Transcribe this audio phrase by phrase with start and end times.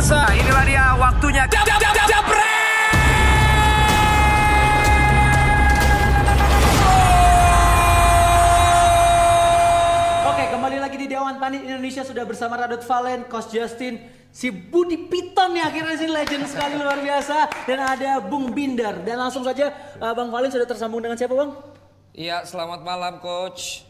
[0.00, 0.32] pemirsa.
[0.32, 1.44] Inilah dia waktunya.
[1.44, 2.24] Jab, jab, jab, jab,
[10.24, 14.00] Oke, kembali lagi di Dewan Tani Indonesia sudah bersama Radot Valen, Coach Justin,
[14.32, 19.20] si Budi Piton nih akhirnya sih legend sekali luar biasa dan ada Bung Binder dan
[19.20, 19.68] langsung saja
[20.00, 21.52] uh, Bang Valen sudah tersambung dengan siapa Bang?
[22.16, 23.84] Iya, selamat malam coach.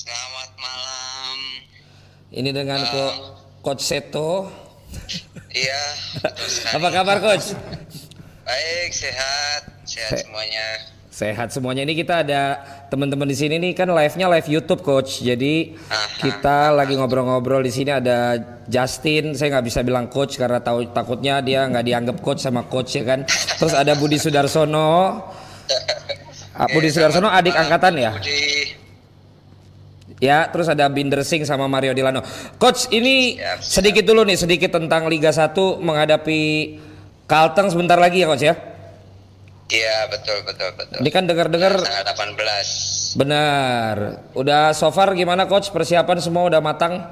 [0.00, 1.38] Selamat malam.
[2.32, 3.04] Ini dengan ko
[3.60, 4.64] coach Seto.
[5.56, 5.82] Iya.
[6.76, 7.56] Apa kabar coach?
[8.44, 10.66] Baik, sehat, sehat Se- semuanya.
[11.08, 11.80] Sehat semuanya.
[11.88, 12.60] Ini kita ada
[12.92, 15.24] teman-teman di sini nih kan live-nya live YouTube coach.
[15.24, 15.72] Jadi
[16.20, 18.36] kita lagi ngobrol-ngobrol di sini ada
[18.68, 19.32] Justin.
[19.32, 23.08] Saya nggak bisa bilang coach karena tahu takutnya dia nggak dianggap coach sama coach ya
[23.08, 23.24] kan.
[23.56, 24.92] Terus ada Budi Sudarsono.
[26.56, 28.16] Ah, Budi Sudarsono adik angkatan ya?
[28.16, 28.55] Budi.
[30.16, 32.24] Ya, terus ada Binder Singh sama Mario Dilano.
[32.56, 33.72] Coach, ini Siap, siap.
[33.84, 36.40] sedikit dulu nih, sedikit tentang Liga 1 menghadapi
[37.28, 38.54] Kalteng sebentar lagi ya, Coach ya.
[39.66, 40.96] Iya, betul, betul, betul.
[41.02, 43.18] Ini kan dengar-dengar Tanggal 18.
[43.18, 43.96] benar.
[44.32, 45.74] Udah so far gimana Coach?
[45.74, 47.02] Persiapan semua udah matang?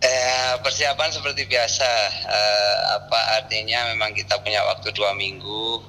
[0.00, 1.90] Eh, persiapan seperti biasa.
[2.24, 5.84] Eh, apa artinya memang kita punya waktu dua minggu.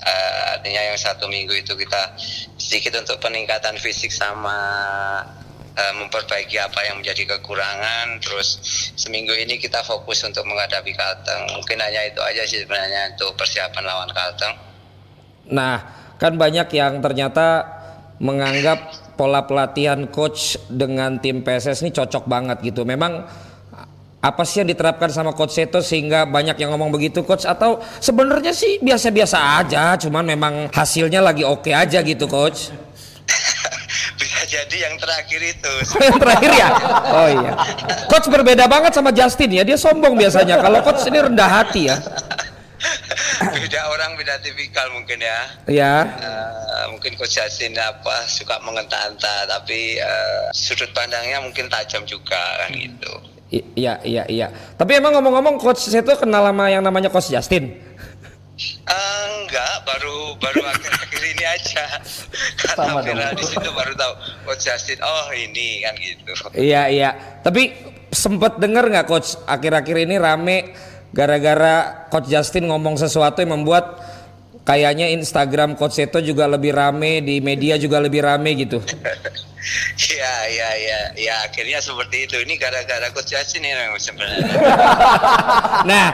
[0.00, 2.14] Eh, artinya yang satu minggu itu kita
[2.56, 4.54] sedikit untuk peningkatan fisik sama
[5.74, 8.18] eh, memperbaiki apa yang menjadi kekurangan.
[8.22, 8.58] Terus
[8.94, 11.50] seminggu ini kita fokus untuk menghadapi Kalteng.
[11.54, 14.54] Mungkin hanya itu aja sih sebenarnya untuk persiapan lawan Kalteng.
[15.50, 15.76] Nah,
[16.16, 17.68] kan banyak yang ternyata
[18.22, 22.86] menganggap pola pelatihan coach dengan tim PSS ini cocok banget gitu.
[22.86, 23.26] Memang
[24.24, 28.56] apa sih yang diterapkan sama coach Seto sehingga banyak yang ngomong begitu coach atau sebenarnya
[28.56, 32.72] sih biasa-biasa aja, cuman memang hasilnya lagi oke aja gitu coach.
[34.54, 35.72] Jadi yang terakhir itu.
[36.06, 36.68] yang terakhir ya?
[37.10, 37.52] Oh iya.
[38.06, 40.62] Coach berbeda banget sama Justin ya, dia sombong biasanya.
[40.62, 41.98] Kalau coach ini rendah hati ya.
[43.44, 45.40] beda orang, beda tipikal mungkin ya.
[45.66, 45.94] Ya.
[46.20, 52.70] Eh, mungkin Coach Justin apa suka mengenta-enta tapi eh, sudut pandangnya mungkin tajam juga kan
[52.70, 53.12] gitu.
[53.50, 54.46] I- Iya, iya, iya.
[54.74, 57.74] Tapi emang ngomong-ngomong coach Seto kenal sama yang namanya coach Justin?
[58.54, 61.84] Eh, enggak, baru baru akhir-akhir ini aja.
[62.62, 64.12] Karena viral di situ baru tahu
[64.46, 65.02] Coach Justin.
[65.02, 66.30] Oh ini kan gitu.
[66.54, 67.10] Iya iya.
[67.42, 67.74] Tapi
[68.14, 70.70] sempet denger nggak coach akhir-akhir ini rame
[71.10, 73.98] gara-gara coach Justin ngomong sesuatu yang membuat
[74.64, 78.80] kayaknya Instagram coach Seto juga lebih rame di media juga lebih rame gitu.
[79.94, 82.36] Iya iya iya ya akhirnya seperti itu.
[82.40, 84.44] Ini gara-gara Coach Justin ini memang sebenarnya.
[85.84, 86.06] Nah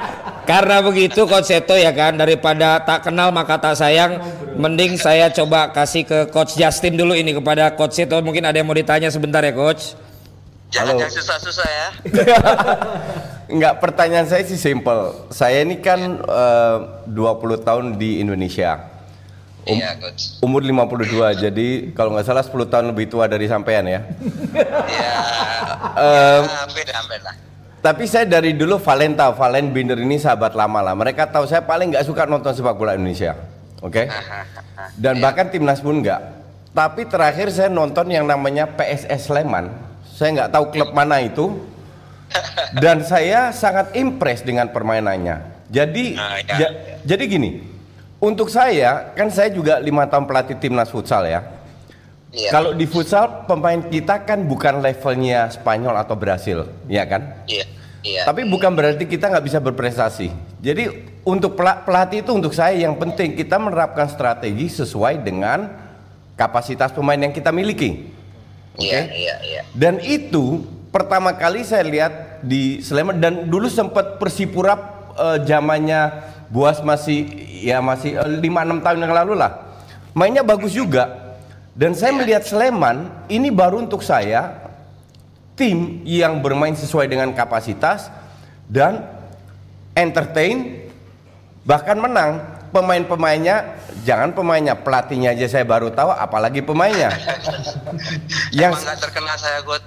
[0.50, 4.18] karena begitu coach Seto ya kan daripada tak kenal maka tak sayang,
[4.58, 8.66] mending saya coba kasih ke coach Justin dulu ini kepada coach Seto mungkin ada yang
[8.66, 9.94] mau ditanya sebentar ya coach.
[10.70, 11.02] Jangan Halo.
[11.02, 11.88] yang susah-susah ya.
[13.52, 15.26] Enggak, pertanyaan saya sih simple.
[15.34, 16.76] Saya ini kan eh,
[17.10, 18.78] 20 tahun di Indonesia.
[19.66, 20.40] Um- Iya Coach.
[20.40, 24.00] Umur 52, jadi kalau nggak salah 10 tahun lebih tua dari sampean ya.
[24.86, 25.14] Iya.
[25.90, 27.34] Ya, lah.
[27.80, 30.92] Tapi saya dari dulu Valenta, Valen Binder ini sahabat lama lah.
[30.92, 33.32] Mereka tahu saya paling nggak suka nonton sepak bola Indonesia.
[33.80, 34.04] Oke?
[35.00, 36.20] Dan bahkan timnas pun nggak.
[36.76, 39.89] Tapi terakhir saya nonton yang namanya PSS Sleman.
[40.20, 41.56] Saya nggak tahu klub mana itu.
[42.76, 45.64] Dan saya sangat impress dengan permainannya.
[45.72, 46.56] Jadi, Nah, ya.
[46.60, 46.74] ja-
[47.08, 47.64] jadi gini.
[48.20, 51.40] Untuk saya, kan saya juga lima tahun pelatih timnas futsal ya.
[52.30, 52.52] Iya.
[52.52, 57.42] Kalau di futsal pemain kita kan bukan levelnya Spanyol atau Brasil, ya kan?
[57.48, 57.64] Iya.
[58.04, 58.22] Iya.
[58.28, 60.28] Tapi bukan berarti kita nggak bisa berprestasi.
[60.60, 65.66] Jadi untuk pela- pelatih itu untuk saya yang penting kita menerapkan strategi sesuai dengan
[66.36, 68.19] kapasitas pemain yang kita miliki.
[68.80, 68.88] Oke?
[68.88, 69.62] Iya, iya, iya.
[69.76, 74.74] Dan itu pertama kali saya lihat di Sleman dan dulu sempat Persipura
[75.14, 77.30] eh, zamannya Buas masih
[77.62, 79.70] ya masih 5-6 tahun yang lalu lah.
[80.18, 81.36] Mainnya bagus juga.
[81.78, 84.58] Dan saya melihat Sleman ini baru untuk saya
[85.54, 88.10] tim yang bermain sesuai dengan kapasitas
[88.66, 89.06] dan
[89.94, 90.90] entertain
[91.62, 93.76] bahkan menang pemain-pemainnya
[94.06, 97.10] jangan pemainnya pelatihnya aja saya baru tahu apalagi pemainnya.
[98.58, 99.82] Yang nggak terkenal saya God.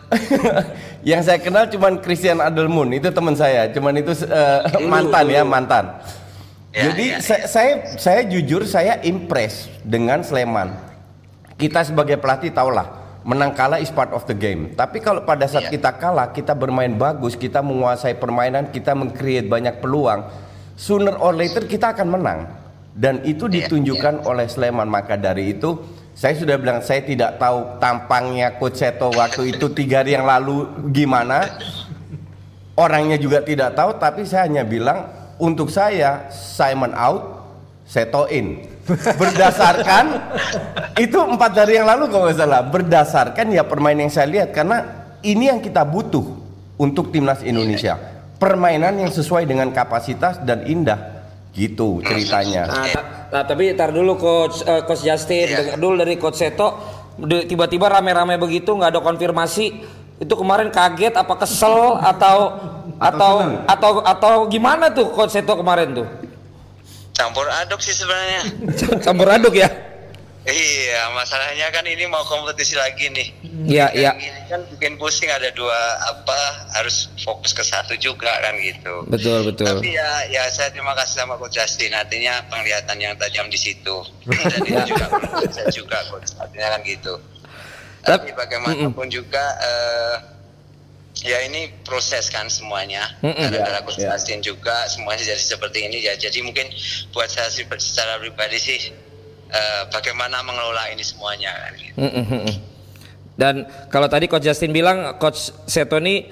[1.09, 3.67] yang saya kenal cuman Christian Adelmun itu teman saya.
[3.71, 5.99] Cuman itu eh, mantan ya mantan.
[6.71, 10.71] Ya, jadi ya, saya, saya saya jujur saya impress dengan Sleman.
[11.59, 14.75] Kita sebagai pelatih tahulah menang kalah is part of the game.
[14.75, 15.79] Tapi kalau pada saat Iya.
[15.79, 20.27] kita kalah kita bermain bagus kita menguasai permainan kita meng-create banyak peluang
[20.79, 22.62] sooner or later kita akan menang
[22.93, 25.81] dan itu Iya, ditunjukkan oleh Sleman maka dari itu
[26.13, 30.69] saya sudah bilang saya tidak tahu tampangnya Coach Seto waktu itu tiga hari yang lalu
[30.93, 31.57] gimana
[32.77, 37.43] orangnya juga tidak tahu tapi saya hanya bilang untuk saya Simon out,
[37.83, 38.63] Seto in.
[39.19, 40.05] Berdasarkan
[41.05, 42.61] itu empat hari yang lalu kalau nggak salah.
[42.67, 44.83] Berdasarkan ya permainan yang saya lihat karena
[45.23, 46.23] ini yang kita butuh
[46.79, 47.99] untuk timnas Indonesia.
[48.39, 51.12] Permainan yang sesuai dengan kapasitas dan indah.
[51.53, 52.65] Gitu ceritanya.
[52.65, 55.57] Nah, ta- nah, tapi tar dulu coach eh, coach Justin, Iya.
[55.61, 56.67] dengar dulu dari coach Seto
[57.45, 59.65] tiba-tiba rame-rame begitu nggak ada konfirmasi.
[60.17, 62.37] Itu kemarin kaget apa kesel atau
[62.97, 63.33] atau
[63.65, 66.07] atau atau gimana tuh coach Seto kemarin tuh?
[67.13, 68.41] Campur aduk sih sebenarnya.
[69.05, 69.69] Campur aduk ya.
[70.43, 73.27] Iya, masalahnya kan ini mau kompetisi lagi nih.
[73.63, 74.11] Iya, iya.
[74.11, 75.71] Ini kan bikin pusing ada dua
[76.03, 76.39] apa
[76.75, 79.07] harus fokus ke satu juga kan gitu.
[79.07, 79.79] Betul, betul.
[79.79, 81.95] Tapi ya, ya saya terima kasih sama Coach Justin.
[81.95, 84.03] Artinya penglihatan yang tajam di situ.
[84.51, 85.05] Dan itu juga
[85.47, 86.35] saya juga Coach.
[86.35, 87.13] Artinya kan gitu.
[88.03, 90.15] Tapi Tap- bagaimanapun juga eh,
[91.23, 93.15] ya ini proses kan semuanya.
[93.23, 93.47] Mm-mm.
[93.47, 94.11] Gara-gara Ya, Coach ya.
[94.11, 96.19] Justin juga semuanya jadi seperti ini ya.
[96.19, 96.67] Jadi mungkin
[97.15, 98.79] buat saya sih secara pribadi sih
[99.53, 101.97] eh, bagaimana mengelola ini semuanya kan gitu.
[102.01, 102.73] Mm.
[103.33, 103.55] Dan
[103.89, 106.29] kalau tadi coach Justin bilang coach Seto ini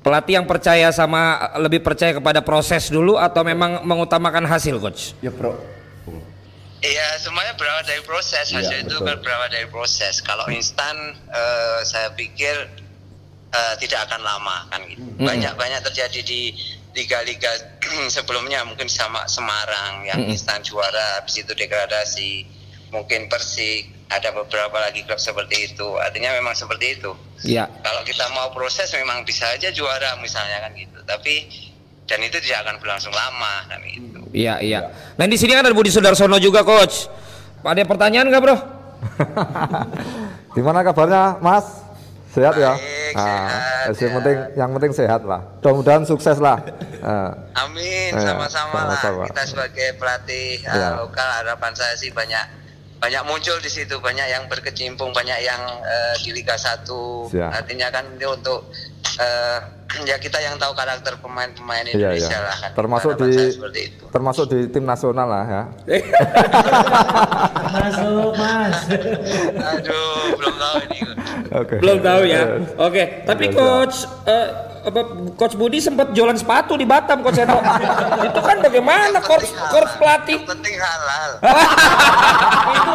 [0.00, 5.12] pelatih yang percaya sama lebih percaya kepada proses dulu atau memang mengutamakan hasil coach?
[5.20, 5.58] Ya, Bro.
[6.86, 8.52] Iya, semuanya berawal dari proses.
[8.52, 9.08] Iya, Hasil itu betul.
[9.08, 10.22] kan berawal dari proses.
[10.22, 10.94] Kalau instan,
[11.32, 12.54] eh, saya pikir
[13.50, 15.02] eh, tidak akan lama kan gitu.
[15.18, 16.54] Banyak banyak terjadi di
[16.96, 17.52] liga-liga
[18.16, 22.48] sebelumnya mungkin sama Semarang yang instan juara, habis itu degradasi,
[22.90, 25.86] mungkin Persik, ada beberapa lagi klub seperti itu.
[26.00, 27.12] Artinya memang seperti itu.
[27.44, 27.68] Iya.
[27.84, 30.98] Kalau kita mau proses memang bisa aja juara misalnya kan gitu.
[31.04, 31.34] Tapi
[32.06, 34.18] dan itu tidak akan berlangsung lama kan gitu.
[34.30, 34.80] Iya, iya.
[35.18, 37.10] Nah, di sini kan ada Budi Sudarsono juga, coach.
[37.66, 38.56] Ada pertanyaan nggak, Bro?
[40.54, 41.85] Gimana kabarnya, Mas?
[42.36, 42.72] Sehat ya?
[42.76, 43.48] Baik, Nah,
[43.88, 45.40] sehat, yang penting yang penting sehat lah.
[45.56, 46.60] Mudah-mudahan sukses lah.
[47.00, 47.32] Nah,
[47.64, 49.00] Amin, Iya, sama-sama lah.
[49.00, 49.24] sama-sama.
[49.24, 50.88] Kita sebagai pelatih uh, Iya.
[51.00, 52.44] lokal harapan saya sih banyak
[52.96, 56.88] banyak muncul di situ, banyak yang berkecimpung, banyak yang uh, di Liga 1.
[57.30, 57.50] Siap.
[57.52, 58.66] Artinya kan ini untuk
[59.20, 59.58] uh,
[60.10, 62.48] ya kita yang tahu karakter pemain-pemain iya Indonesia iya.
[62.48, 62.70] lah kan.
[62.74, 63.32] Termasuk di
[64.10, 65.62] termasuk di tim nasional lah ya.
[67.76, 68.78] Masuk mas.
[69.76, 70.98] Aduh, belum tahu ini.
[71.52, 71.76] Oke.
[71.78, 72.32] Belum tahu ya.
[72.32, 72.44] Iya.
[72.80, 73.96] Oke, tapi coach
[74.26, 74.48] eh,
[74.86, 75.02] apa
[75.34, 77.58] coach Budi sempat jualan sepatu di Batam coach Seto.
[78.30, 80.38] Itu kan bagaimana coach coach pelatih?
[80.38, 81.30] Yang penting halal.
[82.76, 82.92] itu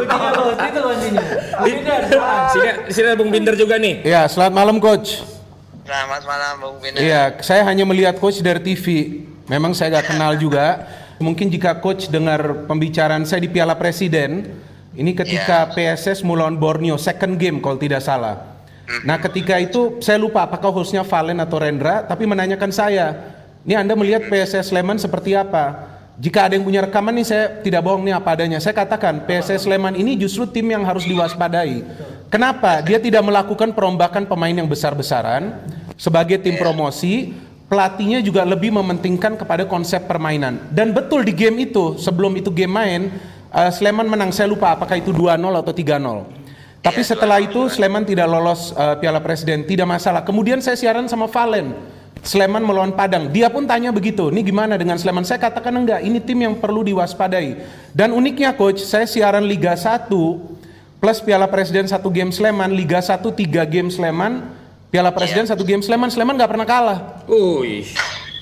[0.00, 1.24] begini bos, itu kuncinya.
[1.60, 2.00] Binder,
[2.48, 4.00] Sini sini ada Bung Binder juga nih.
[4.00, 5.20] Ya, selamat malam coach.
[5.84, 6.96] Selamat malam Bung Bina.
[6.96, 8.86] Iya, saya hanya melihat coach dari TV.
[9.44, 10.88] Memang saya nggak kenal juga.
[11.20, 14.56] Mungkin jika coach dengar pembicaraan saya di Piala Presiden,
[14.96, 18.49] ini ketika PSS melawan Borneo second game kalau tidak salah.
[19.06, 23.14] Nah, ketika itu saya lupa apakah hostnya Valen atau Rendra, tapi menanyakan saya,
[23.62, 25.88] ini Anda melihat PSS Sleman seperti apa?
[26.20, 28.60] Jika ada yang punya rekaman nih saya tidak bohong nih apa adanya.
[28.60, 31.80] Saya katakan PSS Sleman ini justru tim yang harus diwaspadai.
[32.28, 32.84] Kenapa?
[32.84, 35.64] Dia tidak melakukan perombakan pemain yang besar-besaran
[35.96, 37.32] sebagai tim promosi.
[37.70, 40.58] Pelatihnya juga lebih mementingkan kepada konsep permainan.
[40.74, 43.00] Dan betul di game itu, sebelum itu game main,
[43.54, 44.34] eh, Sleman menang.
[44.34, 46.39] Saya lupa apakah itu 2-0 atau 3-0.
[46.80, 50.24] Tapi setelah itu Sleman tidak lolos eh, Piala Presiden, tidak masalah.
[50.24, 51.76] Kemudian saya siaran sama Valen.
[52.20, 53.32] Sleman melawan Padang.
[53.32, 55.24] Dia pun tanya begitu, ini gimana dengan Sleman?
[55.24, 57.64] Saya katakan enggak, ini tim yang perlu diwaspadai.
[57.96, 60.08] Dan uniknya coach, saya siaran Liga 1
[61.00, 64.52] plus Piala Presiden satu game Sleman, Liga 1 tiga game Sleman,
[64.92, 66.98] Piala Presiden satu game Sleman, Sleman nggak pernah kalah.
[67.24, 67.88] Wih.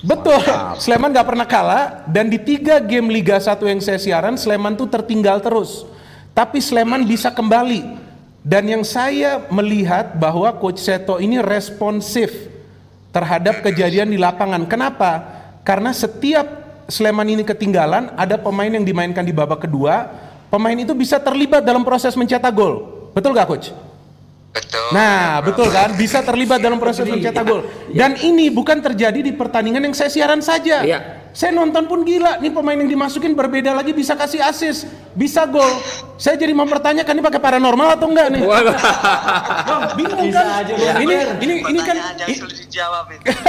[0.03, 0.43] Betul,
[0.83, 4.91] Sleman nggak pernah kalah dan di tiga game Liga 1 yang saya siaran, Sleman tuh
[4.91, 5.87] tertinggal terus.
[6.35, 8.08] Tapi Sleman bisa kembali.
[8.49, 12.49] Dan yang saya melihat bahwa Coach Seto ini responsif
[13.13, 14.65] terhadap kejadian di lapangan.
[14.65, 15.21] Kenapa?
[15.69, 20.09] Karena setiap Sleman ini ketinggalan, ada pemain yang dimainkan di babak kedua,
[20.49, 22.89] pemain itu bisa terlibat dalam proses mencetak gol.
[23.13, 23.69] Betul gak Coach?
[24.49, 24.97] Betul.
[24.97, 25.93] Nah, betul kan?
[25.93, 27.69] Bisa terlibat dalam proses mencetak gol.
[27.93, 30.89] Dan ini bukan terjadi di pertandingan yang saya siaran saja.
[30.89, 31.18] Iya.
[31.37, 35.69] Saya nonton pun gila, nih pemain yang dimasukin berbeda lagi bisa kasih assist, bisa gol.
[36.19, 38.43] Saya jadi mempertanyakan ini pakai paranormal atau enggak nih?
[38.43, 40.47] Bang, bingung Bisa kan?
[40.65, 40.97] aja, Bang.
[41.05, 41.97] ini ini ini kan.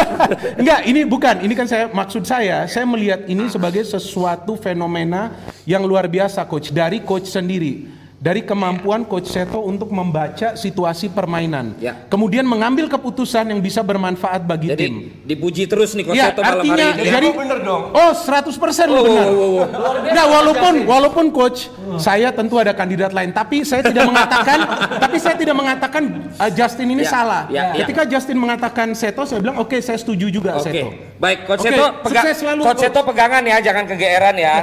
[0.62, 1.36] Enggak, ini bukan.
[1.46, 5.34] Ini kan saya maksud saya, saya melihat ini sebagai sesuatu fenomena
[5.66, 7.99] yang luar biasa coach dari coach sendiri.
[8.20, 11.72] Dari kemampuan coach Seto untuk membaca situasi permainan.
[11.80, 12.04] Ya.
[12.06, 14.96] Kemudian mengambil keputusan yang bisa bermanfaat bagi Jadi tim.
[15.24, 17.08] dipuji terus nih coach Ya, Seto malam artinya hari ini.
[17.10, 17.82] jadi bener dong.
[17.90, 18.52] Oh, 100%
[18.92, 19.24] Oh, benar.
[19.24, 19.66] oh, oh, oh.
[20.10, 24.62] Nah, walaupun walaupun coach Saya tentu ada kandidat lain, tapi saya tidak mengatakan,
[25.00, 26.04] tapi saya tidak mengatakan
[26.36, 27.42] uh, Justin ini Ya, salah.
[27.48, 27.82] ya, ya.
[27.82, 30.88] Ketika Justin mengatakan Seto, saya bilang oke, saya setuju juga Oke, Seto.
[31.18, 32.82] baik Coach Oke, Seto, pega- sukses selalu, Coach Coach.
[32.86, 34.56] Seto pegangan ya, jangan kegeeran ya.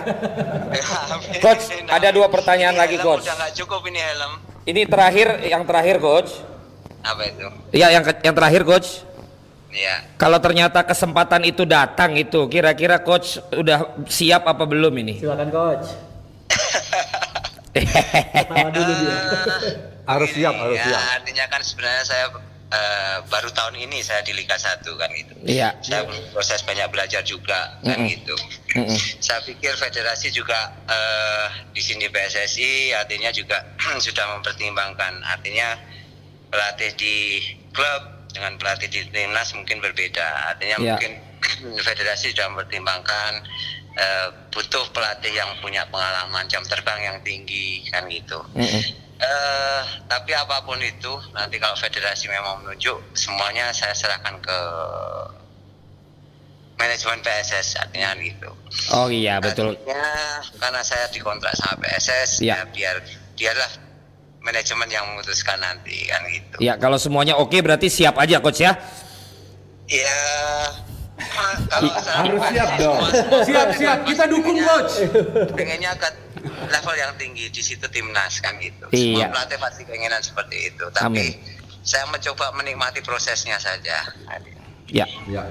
[1.39, 3.27] Coach, ada dua pertanyaan lagi, Coach.
[3.47, 4.33] Nggak cukup ini helm.
[4.67, 6.35] Ini terakhir, yang terakhir Coach.
[6.99, 7.47] Apa itu?
[7.79, 9.07] Iya, yang yang terakhir Coach.
[9.71, 10.03] Iya.
[10.19, 15.23] Kalau ternyata kesempatan itu datang itu, kira-kira Coach udah siap apa belum ini?
[15.23, 15.95] Silakan coach.
[18.51, 19.15] Pertama dulu dia.
[20.11, 21.03] Harus siap, harus ya, siap.
[21.23, 22.27] Artinya kan sebenarnya saya
[22.67, 25.35] eh, baru tahun ini saya di Liga 1 kan gitu.
[25.47, 25.71] Iya.
[25.83, 26.03] Saya
[26.35, 28.11] proses banyak belajar juga kan Mm-mm.
[28.11, 28.35] gitu.
[28.75, 28.99] Mm-mm.
[29.23, 33.63] Saya pikir federasi juga eh, di sini PSSI artinya juga
[34.07, 35.79] sudah mempertimbangkan artinya
[36.51, 38.03] pelatih di klub
[38.35, 40.27] dengan pelatih di timnas mungkin berbeda.
[40.55, 40.87] Artinya Iya.
[40.99, 41.13] mungkin
[41.87, 43.33] federasi sudah mempertimbangkan
[43.97, 48.43] eh, butuh pelatih yang punya pengalaman jam terbang yang tinggi kan gitu.
[48.59, 49.06] Mm-mm.
[49.17, 49.83] Eh,
[50.13, 54.59] tapi apa pun itu nanti kalau federasi memang menunjuk semuanya saya serahkan ke
[56.77, 58.53] manajemen PSS artinya gitu.
[58.93, 59.73] Oh iya betul.
[59.73, 60.05] Artinya,
[60.61, 62.61] karena saya dikontrak sama PSS Ya.
[62.61, 62.97] ya biar
[63.33, 63.71] biarlah
[64.45, 66.57] manajemen yang memutuskan nanti kan gitu.
[66.61, 68.77] Ya kalau semuanya oke berarti siap aja Coach ya.
[69.89, 70.21] Ya
[71.73, 73.01] kalau saya Harus siap dong.
[73.49, 73.99] Siap, siap.
[74.05, 75.09] Kita dukung, Coach.
[75.57, 76.09] Pengennya ke
[76.69, 78.87] level yang tinggi di situ timnas kan gitu.
[78.91, 79.31] Iya.
[79.31, 80.85] Semua pelatih pasti keinginan seperti itu.
[80.91, 81.33] Tapi Amin.
[81.83, 84.07] saya mencoba menikmati prosesnya saja.
[84.91, 85.07] Ya.
[85.27, 85.43] Ya.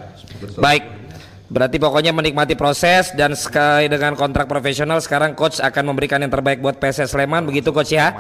[0.58, 1.05] Baik.
[1.46, 6.58] Berarti pokoknya menikmati proses dan sekali dengan kontrak profesional sekarang coach akan memberikan yang terbaik
[6.58, 8.18] buat PSS Sleman begitu coach ya.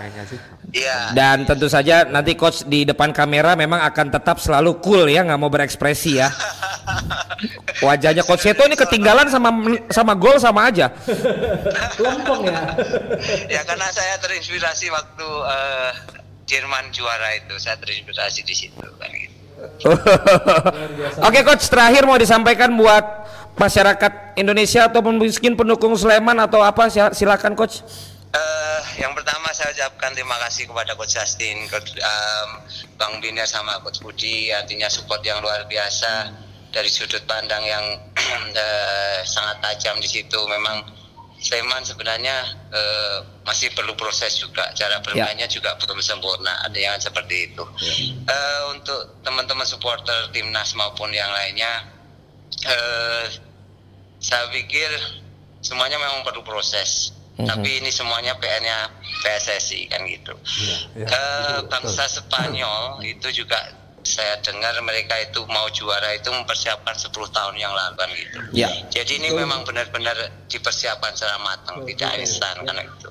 [0.70, 1.10] Iya.
[1.18, 5.40] Dan tentu saja nanti coach di depan kamera memang akan tetap selalu cool ya, nggak
[5.42, 6.30] mau berekspresi ya.
[7.86, 9.50] Wajahnya coach Seto ini ketinggalan sama
[9.90, 10.94] sama gol sama aja.
[11.98, 12.62] Lempeng ya.
[13.50, 15.92] ya karena saya terinspirasi waktu eh,
[16.46, 19.35] Jerman juara itu, saya terinspirasi di situ kan gitu.
[21.28, 23.04] Oke coach terakhir mau disampaikan buat
[23.56, 27.82] masyarakat Indonesia ataupun mungkin pendukung Sleman atau apa sil- silakan coach.
[28.36, 32.50] Eh, yang pertama saya ucapkan terima kasih kepada Coach Justin, Coach, em,
[33.00, 36.36] Bang Binder sama Coach Budi, artinya support yang luar biasa
[36.68, 37.86] dari sudut pandang yang
[38.52, 40.36] eh, sangat tajam di situ.
[40.52, 40.84] Memang
[41.46, 42.36] Sleman sebenarnya
[42.74, 47.62] eh, masih perlu proses juga, cara bermainnya juga belum sempurna, ada yang seperti itu.
[48.26, 51.86] Eh, untuk teman-teman supporter timnas maupun yang lainnya,
[52.66, 53.30] eh,
[54.18, 54.90] saya pikir
[55.62, 57.14] semuanya memang perlu proses.
[57.36, 58.90] Tapi ini semuanya PR-nya
[59.22, 60.32] PSSI kan gitu.
[60.96, 63.60] ya, Eh, bangsa Spanyol itu juga
[64.06, 68.38] saya dengar mereka itu mau juara itu mempersiapkan 10 tahun yang lalu kan gitu.
[68.54, 68.70] Ya.
[68.94, 70.14] Jadi ini memang benar-benar
[70.46, 73.10] dipersiapkan secara matang, tidak instan kan itu.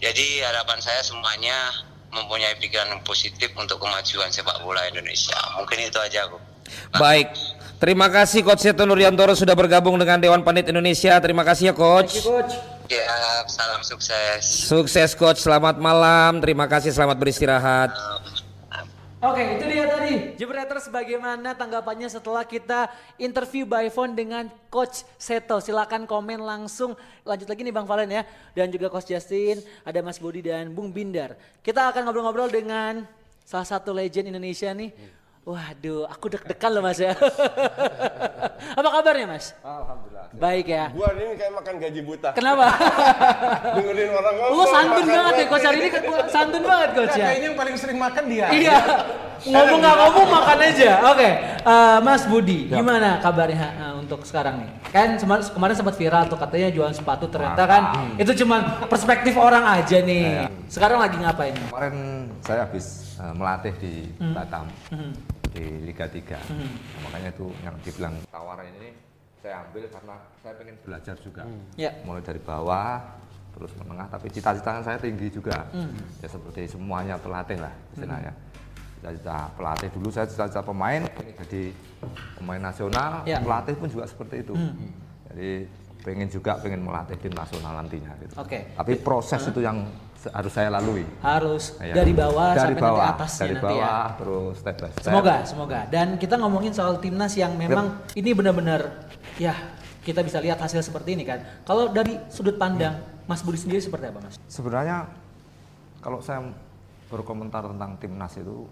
[0.00, 5.36] Jadi harapan saya semuanya mempunyai pikiran yang positif untuk kemajuan sepak bola Indonesia.
[5.60, 6.40] Mungkin itu aja, Bu.
[6.96, 7.30] Baik.
[7.80, 11.16] Terima kasih Coach Seto Nurjantoro sudah bergabung dengan Dewan Pandit Indonesia.
[11.16, 12.20] Terima kasih ya coach.
[12.20, 12.52] Coach.
[12.90, 14.42] Ya, salam sukses.
[14.42, 16.42] Sukses coach, selamat malam.
[16.42, 17.94] Terima kasih, selamat beristirahat.
[19.20, 20.32] Oke, itu dia tadi.
[20.40, 22.88] Jebreters bagaimana tanggapannya setelah kita
[23.20, 25.60] interview by phone dengan Coach Seto.
[25.60, 26.96] Silakan komen langsung.
[27.28, 28.24] Lanjut lagi nih Bang Valen ya.
[28.56, 31.36] Dan juga Coach Justin, ada Mas Budi dan Bung Bindar.
[31.60, 33.04] Kita akan ngobrol-ngobrol dengan
[33.44, 34.88] salah satu legend Indonesia nih.
[35.40, 37.16] Waduh, aku deg-degan loh Mas ya.
[38.78, 39.56] Apa kabarnya Mas?
[39.64, 40.28] Alhamdulillah.
[40.36, 40.92] Baik ya.
[40.92, 42.30] Gua ini kayak makan gaji buta.
[42.36, 42.70] Kenapa?
[43.80, 44.52] Dengerin orang ngomong.
[44.54, 45.44] Lu santun banget ya.
[45.48, 45.88] Coach hari ini
[46.28, 47.26] santun banget Coach ya.
[47.26, 48.46] Kayaknya yang paling sering makan dia.
[48.52, 48.78] Iya.
[49.40, 50.90] Ngomong nggak ngomong makan aja.
[51.08, 51.30] Oke,
[51.60, 54.70] Eh, Mas Budi, gimana kabarnya eh, untuk sekarang nih?
[54.92, 55.08] Kan
[55.56, 57.82] kemarin sempat viral tuh katanya jualan sepatu ternyata kan
[58.16, 60.46] itu cuman perspektif orang aja nih.
[60.68, 61.56] Sekarang lagi ngapain?
[61.72, 61.96] Kemarin
[62.44, 63.92] saya habis eh, melatih di
[64.32, 65.12] Batam Hmm.
[65.50, 66.38] di Liga 3.
[67.04, 68.94] Makanya itu yang dibilang tawaran ini
[69.40, 71.42] saya ambil karena saya pengen belajar juga.
[71.74, 71.90] Ya.
[72.04, 73.18] Mulai dari bawah
[73.50, 75.66] terus menengah tapi cita-cita saya tinggi juga.
[76.20, 78.32] Ya seperti semuanya pelatih lah istilahnya.
[79.00, 81.02] Cita-cita pelatih dulu saya cita-cita pemain
[81.40, 81.62] jadi
[82.36, 83.40] pemain nasional, Ya.
[83.40, 84.54] pelatih pun juga seperti itu.
[85.30, 85.50] Jadi
[86.00, 88.32] pengen juga pengen melatih tim nasional nantinya gitu.
[88.38, 88.70] Oke.
[88.72, 89.84] Tapi proses itu yang
[90.28, 91.08] harus saya lalui.
[91.24, 91.94] Harus Iya.
[91.96, 93.70] dari bawah dari sampai bawah, nanti atasnya dari nanti ya.
[93.72, 95.04] bawah terus step by step.
[95.08, 95.80] Semoga, semoga.
[95.88, 99.08] Dan kita ngomongin soal timnas yang memang ini benar-benar
[99.40, 99.56] ya
[100.00, 101.40] kita bisa lihat hasil seperti ini kan.
[101.64, 104.36] Kalau dari sudut pandang Mas Budi sendiri seperti apa Mas?
[104.44, 105.08] Sebenarnya
[106.00, 106.44] kalau saya
[107.08, 108.64] berkomentar tentang timnas itu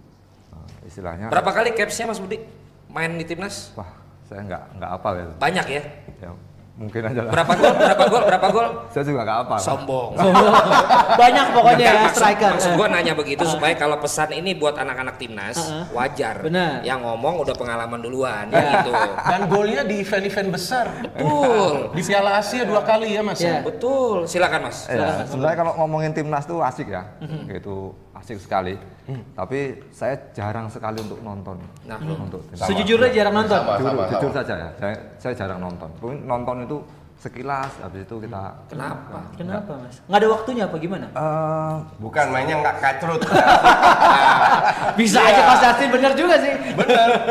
[0.53, 2.41] eh, istilahnya Berapa kali capsnya Mas Budi
[2.89, 3.73] main di timnas?
[3.73, 3.89] wah
[4.25, 5.27] saya nggak nggak apa ya.
[5.41, 5.83] Banyak ya.
[6.21, 6.31] ya
[6.79, 7.33] mungkin aja lah.
[7.35, 7.73] Berapa gol?
[7.75, 8.23] Berapa gol?
[8.25, 8.69] Berapa gol?
[8.89, 9.57] Saya juga nggak apa.
[9.59, 10.11] Sombong.
[11.19, 12.51] Banyak pokoknya ya maksud, striker.
[12.55, 15.59] maksud gua nanya begitu supaya kalau pesan ini buat anak-anak timnas
[15.91, 16.39] wajar.
[16.41, 16.87] Benar.
[16.87, 18.81] Yang ngomong udah pengalaman duluan Ya.
[18.81, 18.93] gitu.
[19.27, 20.87] Dan golnya di event-event besar.
[21.03, 21.91] Betul.
[21.93, 23.43] Di Piala Asia dua kali ya Mas.
[23.43, 23.59] Ya.
[23.61, 24.31] Betul.
[24.31, 24.87] Silakan Mas.
[24.87, 27.51] Ya, sebenarnya kalau ngomongin timnas tuh asik ya, Mhm.
[27.51, 28.75] gitu asik sekali.
[29.33, 31.57] Tapi saya jarang sekali untuk nonton.
[31.89, 32.69] Nah, untuk timnas.
[32.69, 33.57] Sejujurnya jarang nonton.
[33.57, 34.39] Sama, jujur, sama, jujur sama.
[34.43, 35.89] saja ya, saya, saya jarang nonton.
[36.03, 36.77] Mungkin nonton itu
[37.19, 38.43] sekilas, habis itu kita.
[38.71, 39.19] Kenapa?
[39.35, 39.97] Kenapa mas?
[40.07, 41.07] Nggak ada waktunya apa gimana?
[41.11, 43.21] Eh, Bukan mainnya nggak kacrut.
[45.01, 46.53] Bisa aja Mas Justin bener juga sih.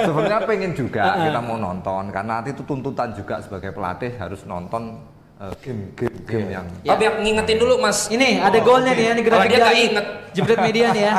[0.03, 4.98] sebenarnya pengen juga kita mau nonton karena nanti itu tuntutan juga sebagai pelatih harus nonton
[5.38, 6.94] eh, game-game game yang Ya.
[6.96, 8.08] biar ngingetin dulu Mas.
[8.08, 10.06] Ini ada golnya nih ya, ini grafik dia dari inget.
[10.36, 11.15] Jebret Media nih ya.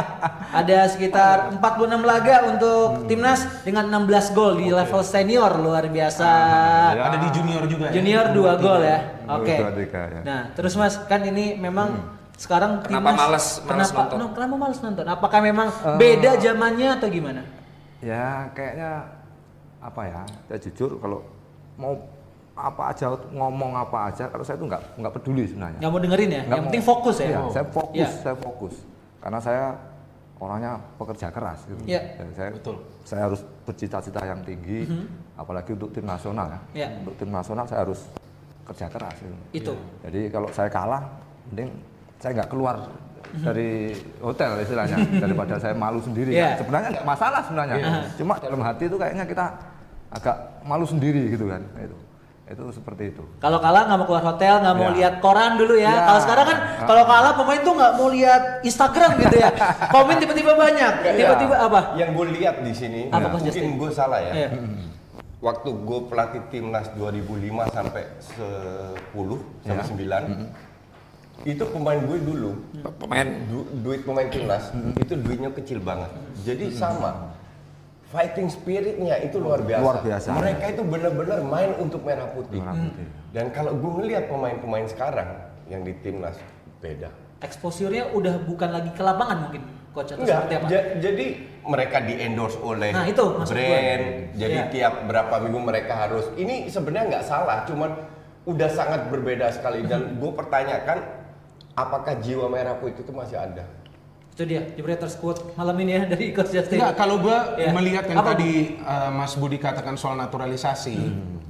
[0.52, 1.60] Ada sekitar 46
[2.02, 6.28] laga untuk timnas dengan 16 gol di level senior luar biasa.
[6.94, 7.02] Ya.
[7.04, 7.94] Ada di junior juga ya.
[7.94, 8.98] Junior 2 gol ya.
[9.28, 9.54] Oke.
[9.58, 10.20] Ya.
[10.22, 11.98] Nah, terus Mas, kan ini memang
[12.34, 13.26] sekarang Kenapa timnas males-
[13.58, 13.58] males
[13.90, 14.16] kenapa, nonton?
[14.16, 15.04] no, kenapa males nonton?
[15.04, 17.42] Apakah memang beda zamannya atau gimana?
[17.98, 19.10] ya kayaknya
[19.82, 21.26] apa ya saya jujur kalau
[21.75, 21.98] mau
[22.58, 26.28] apa aja ngomong apa aja kalau saya tuh nggak nggak peduli sebenarnya Nggak mau dengerin
[26.28, 26.42] ya?
[26.42, 26.66] Nggak Yang mau.
[26.66, 27.26] penting fokus ya.
[27.28, 28.08] Iya, saya fokus, Iya.
[28.18, 28.74] saya fokus.
[29.18, 29.64] Karena saya
[30.38, 31.82] orangnya pekerja keras gitu.
[31.86, 32.00] Iya.
[32.18, 32.50] Dan saya
[33.02, 34.86] saya harus bercita-cita yang tinggi,
[35.34, 36.60] apalagi untuk tim nasional ya.
[36.74, 36.88] Iya.
[37.02, 38.00] Untuk tim nasional saya harus
[38.66, 39.36] kerja keras gitu.
[39.54, 39.74] Itu.
[40.02, 41.02] Jadi kalau saya kalah,
[41.50, 41.70] mending
[42.18, 42.76] saya nggak keluar
[43.38, 46.34] dari hotel istilahnya daripada saya malu sendiri.
[46.34, 46.58] Iya.
[46.58, 47.76] Sebenarnya nggak masalah sebenarnya.
[48.14, 49.46] Cuma dalam hati itu kayaknya kita
[50.08, 51.62] agak malu sendiri gitu kan.
[51.76, 52.07] Itu
[52.49, 53.23] itu seperti itu.
[53.38, 54.95] Kalau kalah nggak mau keluar hotel, nggak mau Ya.
[54.97, 55.85] lihat koran dulu ya.
[55.87, 56.02] Ya.
[56.02, 59.50] Kalau sekarang kan kalau kalah pemain tuh nggak mau lihat Instagram gitu ya.
[59.95, 61.81] Komen tiba-tiba banyak, tiba-tiba apa?
[61.95, 64.33] Yang gue lihat di sini, Apa, Coach mungkin gue salah ya.
[64.35, 64.50] Iya.
[65.38, 67.31] Waktu gue pelatih timnas 2005
[67.71, 68.02] sampai
[68.35, 69.14] 10
[69.62, 72.50] sampai 9 itu pemain gue dulu
[72.99, 76.11] Pemain du- duit pemain timnas itu duitnya kecil banget.
[76.43, 77.38] Jadi sama
[78.08, 79.82] fighting spiritnya itu luar biasa.
[79.82, 80.28] Luar biasa.
[80.32, 82.60] Mereka itu benar-benar main untuk merah putih.
[82.60, 83.06] Merah putih.
[83.30, 85.28] Dan kalau gue ngelihat pemain-pemain sekarang
[85.68, 86.40] yang di timnas
[86.80, 87.12] beda.
[87.38, 90.66] Exposure-nya udah bukan lagi ke lapangan mungkin, coach atau Enggak, seperti apa?
[90.66, 91.26] ja- jadi
[91.62, 93.47] mereka di endorse oleh Nah, itu brand.
[93.47, 94.32] gua.
[94.34, 94.71] Jadi Iya.
[94.73, 96.26] tiap berapa minggu mereka harus.
[96.34, 97.92] Ini sebenarnya nggak salah, cuman
[98.42, 99.84] udah sangat berbeda sekali.
[99.84, 100.99] Dan gue pertanyakan,
[101.75, 103.68] apakah jiwa merah putih itu masih ada?
[104.38, 106.78] Itu dia, Jebreters quote malam ini ya dari coach Justin.
[106.78, 107.74] Enggak, kalau gua Iya.
[107.74, 110.94] melihat yang Apa, tadi uh, Mas Budi katakan soal naturalisasi,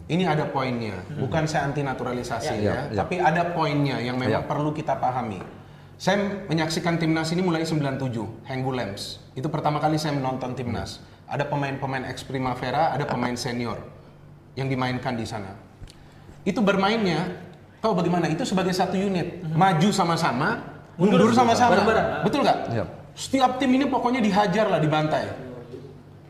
[0.08, 0.96] ini ada poinnya.
[1.20, 3.04] Bukan saya anti naturalisasi Ya, ya, ya.
[3.04, 4.48] tapi ada poinnya yang memang Ya.
[4.48, 5.36] perlu kita pahami.
[6.00, 9.20] Saya menyaksikan timnas ini mulai 97, Henggu Lems.
[9.36, 11.04] Itu pertama kali saya menonton timnas.
[11.28, 13.84] Ada pemain-pemain ex Primavera, ada pemain senior
[14.56, 15.52] yang dimainkan di sana.
[16.40, 17.36] Itu bermainnya,
[17.84, 18.32] tahu bagaimana?
[18.32, 21.78] Itu sebagai satu unit, maju sama-sama, mundur sama-sama.
[22.26, 22.58] Betul nggak?
[22.74, 22.84] Iya.
[23.14, 25.26] Setiap tim ini pokoknya dihajar lah, dibantai.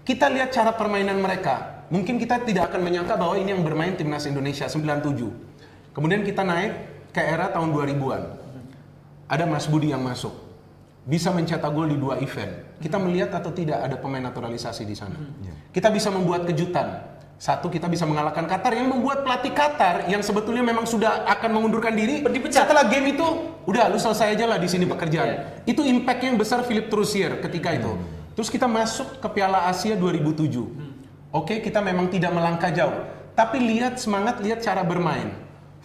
[0.05, 1.85] Kita lihat cara permainan mereka.
[1.89, 5.93] Mungkin kita tidak akan menyangka bahwa ini yang bermain timnas Indonesia 97.
[5.93, 6.73] Kemudian kita naik
[7.13, 8.23] ke era tahun 2000-an.
[9.29, 10.33] Ada Mas Budi yang masuk.
[11.09, 12.81] Bisa mencetak gol di dua event.
[12.81, 15.17] Kita melihat atau tidak ada pemain naturalisasi di sana.
[15.73, 17.18] Kita bisa membuat kejutan.
[17.39, 21.95] Satu, kita bisa mengalahkan Qatar yang membuat pelatih Qatar yang sebetulnya memang sudah akan mengundurkan
[21.95, 22.19] diri.
[22.27, 22.67] Dipecat.
[22.67, 23.27] Setelah game itu,
[23.63, 25.63] udah lu selesai aja lah di sini pekerjaan.
[25.63, 27.95] Itu impact yang besar Philip Trusier ketika itu.
[28.35, 31.31] Terus kita masuk ke Piala Asia 2007.
[31.31, 33.07] Oke, kita memang tidak melangkah jauh.
[33.39, 35.31] Tapi lihat semangat, lihat cara bermain.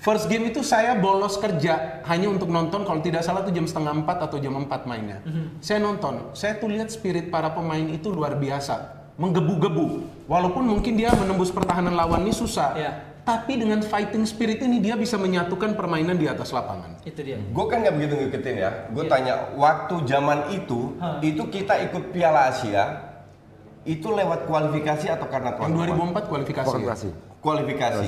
[0.01, 4.03] First game itu saya bolos kerja hanya untuk nonton kalau tidak salah itu jam setengah
[4.03, 5.21] empat atau jam 4 mainnya.
[5.61, 9.85] Saya nonton, saya tuh lihat spirit para pemain itu luar biasa, menggebu-gebu.
[10.25, 12.91] Walaupun mungkin dia menembus pertahanan lawan ini susah, Iya.
[13.21, 16.97] tapi dengan fighting spirit ini dia bisa menyatukan permainan di atas lapangan.
[17.03, 17.37] Itu dia.
[17.37, 18.71] Gue kan nggak begitu ngikutin ya.
[18.89, 19.11] Gue Iya.
[19.11, 22.83] tanya, waktu zaman itu, itu kita ikut Piala Asia,
[23.83, 26.09] itu lewat kualifikasi atau karena tuan Yang rumah?
[26.15, 26.65] 2004 kualifikasi.
[26.65, 26.71] ya?
[26.71, 27.09] Kualifikasi.
[27.43, 28.07] Kualifikasi.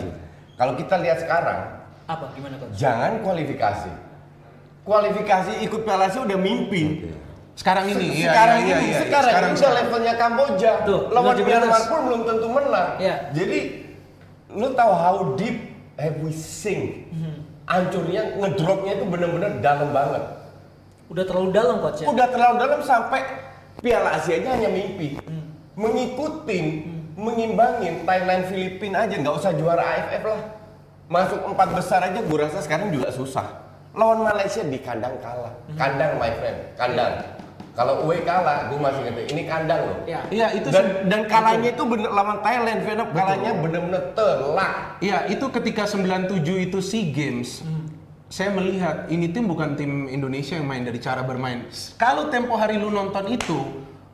[0.56, 1.60] Kalau kita lihat sekarang,
[2.08, 2.80] Apa gimana coach?
[2.80, 3.91] jangan kualifikasi.
[4.86, 7.12] Kualifikasi ikut Piala Asia udah mimpi.
[7.56, 9.00] Sekarang ini, iya, sekarang iya, ini, iya, iya.
[9.08, 10.72] sekarang, sekarang, ini udah levelnya Kamboja.
[10.84, 12.89] Tuh, Lawan Myanmar pun belum tentu menang.
[13.00, 13.15] Iya.
[13.32, 13.60] Jadi,
[14.52, 15.58] lu tahu how deep
[15.96, 17.08] have we sink?
[17.15, 17.48] Mhm.
[17.65, 20.24] Hancurnya, ngedropnya itu bener-bener dalam banget.
[21.10, 22.08] Udah terlalu dalam coach ya?
[22.12, 23.22] Udah terlalu dalam sampai
[23.80, 25.20] Piala Asia nya hanya mimpi.
[25.22, 25.54] Hmm.
[25.76, 26.65] Mengikutin,
[27.15, 30.41] mengimbangin Thailand, Filipina aja nggak usah juara AFF lah.
[31.06, 33.46] Masuk empat besar aja gue rasa sekarang juga susah.
[33.94, 35.54] Lawan Malaysia di kandang kalah.
[35.70, 35.78] Hmm.
[35.78, 37.13] Kandang my friend, kandang.
[37.76, 39.22] Kalau away kalah, gue masih ngerti.
[39.36, 39.98] Ini kandang loh.
[40.08, 40.24] Ya.
[40.32, 44.76] Iya, itu Dan, dan kalahnya itu bener lawan Thailand, Vietnam kalahnya bener-bener telak.
[45.04, 46.40] Iya, itu ketika 97
[46.72, 47.68] itu SEA Games.
[48.32, 51.68] Saya melihat ini tim bukan tim Indonesia yang main dari cara bermain.
[52.00, 53.60] Kalau tempo hari lu nonton itu,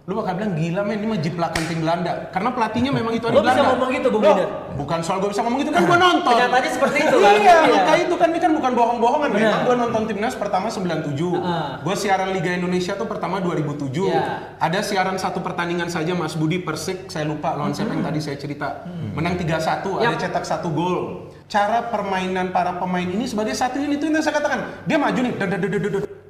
[0.09, 2.33] lu bakal bilang gila men ini mah jiplakan tim Belanda.
[2.33, 3.69] Karena pelatihnya memang itu ada Lo bisa Belanda.
[3.71, 4.49] ngomong gitu, Bung Binder?
[4.81, 6.33] Bukan soal gue bisa ngomong gitu kan gue nonton.
[6.33, 7.33] Kenyataannya seperti itu kan?
[7.37, 7.73] Iya, Iya.
[7.77, 9.29] maka itu kan ini kan bukan bohong-bohongan.
[9.29, 11.37] Memang gue nonton timnas pertama 97.
[11.37, 11.77] Ah.
[11.85, 14.09] Gue siaran Liga Indonesia tuh pertama 2007.
[14.09, 14.57] Iya.
[14.57, 18.41] Ada siaran satu pertandingan saja Mas Budi Persik, saya lupa lawan siapa yang tadi saya
[18.41, 18.81] cerita.
[19.13, 21.29] Menang 3-1, ada cetak satu gol.
[21.45, 24.81] Cara permainan para pemain ini sebagai satu unit itu yang saya katakan.
[24.89, 25.33] Dia maju nih,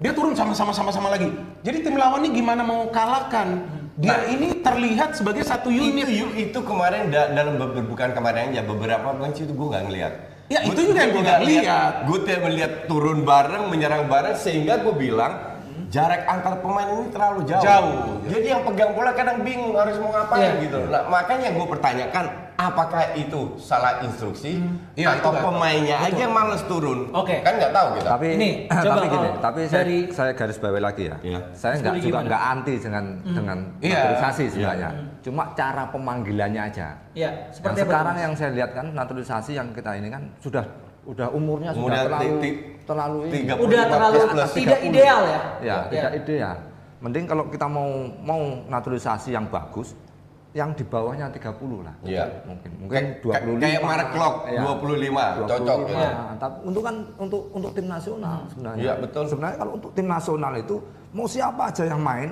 [0.02, 1.30] dia turun sama-sama sama-sama lagi.
[1.62, 3.81] Jadi tim lawan ini gimana mau kalahkan?
[4.02, 6.10] Dia ini terlihat sebagai satu unit.
[6.10, 10.14] Itu, itu kemarin da- dalam bukan kemarin aja beberapa match itu gue nggak ngeliat.
[10.52, 11.94] Ya, itu juga yang gua nggak lihat.
[12.10, 15.54] Gue tidak melihat turun bareng, menyerang bareng sehingga gue bilang
[15.88, 17.64] jarak antar pemain ini terlalu jauh.
[17.64, 18.20] Jauh.
[18.26, 20.64] Jadi yang pegang bola kadang bingung harus mau ngapain Iya.
[20.66, 20.80] gitu.
[20.90, 22.26] Nah makanya gue pertanyakan
[22.64, 24.62] apakah itu salah instruksi
[24.94, 27.10] Iya, atau itu pemainnya aja yang males turun?
[27.10, 27.40] Oke.
[27.40, 28.08] Kan nggak tahu kita.
[28.12, 31.16] Tapi Ini, coba tapi gini, kalau tapi saya, dari- saya garis bawahi lagi ya.
[31.22, 31.40] Iya.
[31.52, 33.96] Saya nggak juga nggak anti dengan dengan Iya.
[33.96, 34.90] naturalisasi sebenarnya.
[35.22, 36.88] Cuma cara pemanggilannya aja.
[37.12, 37.88] Ya, Yang seperti apa?
[37.88, 40.66] sekarang yang saya lihat kan naturalisasi yang kita ini kan sudah
[41.02, 43.34] udah umurnya Umurnya sudah terlalu ti- ti- terlalu ini.
[43.36, 44.52] tiga Udah 35 terlalu plus.
[44.54, 45.42] tidak ideal ya?
[45.60, 46.56] Ya, tidak ideal.
[47.02, 47.90] Mending kalau kita mau
[48.22, 49.98] mau naturalisasi yang bagus,
[50.52, 51.96] yang di bawahnya 30 lah.
[52.04, 52.28] Iya.
[52.44, 53.64] Mungkin mungkin Kayak- 25.
[53.64, 54.60] kayak Mark Klok, Iya.
[54.62, 55.58] 25, cocok.
[55.64, 55.96] 25.
[55.96, 56.12] ya.
[56.12, 58.82] Nah, tapi untuk kan untuk untuk tim nasional sebenarnya.
[58.84, 59.24] Iya, betul.
[59.26, 60.76] Sebenarnya kalau untuk tim nasional itu
[61.12, 62.30] mau siapa aja yang main,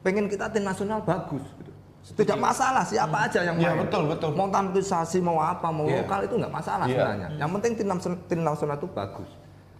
[0.00, 1.40] pengen kita tim nasional bagus.
[1.56, 1.70] gitu.
[2.02, 3.86] Tidak masalah siapa aja yang Iya, main.
[3.86, 4.30] betul, betul.
[4.34, 6.02] Mau naturalisasi mau apa mau Iya.
[6.02, 6.92] lokal itu nggak masalah Iya.
[6.92, 7.28] sebenarnya.
[7.38, 9.30] Yang penting tim nasional, tim nasional itu bagus.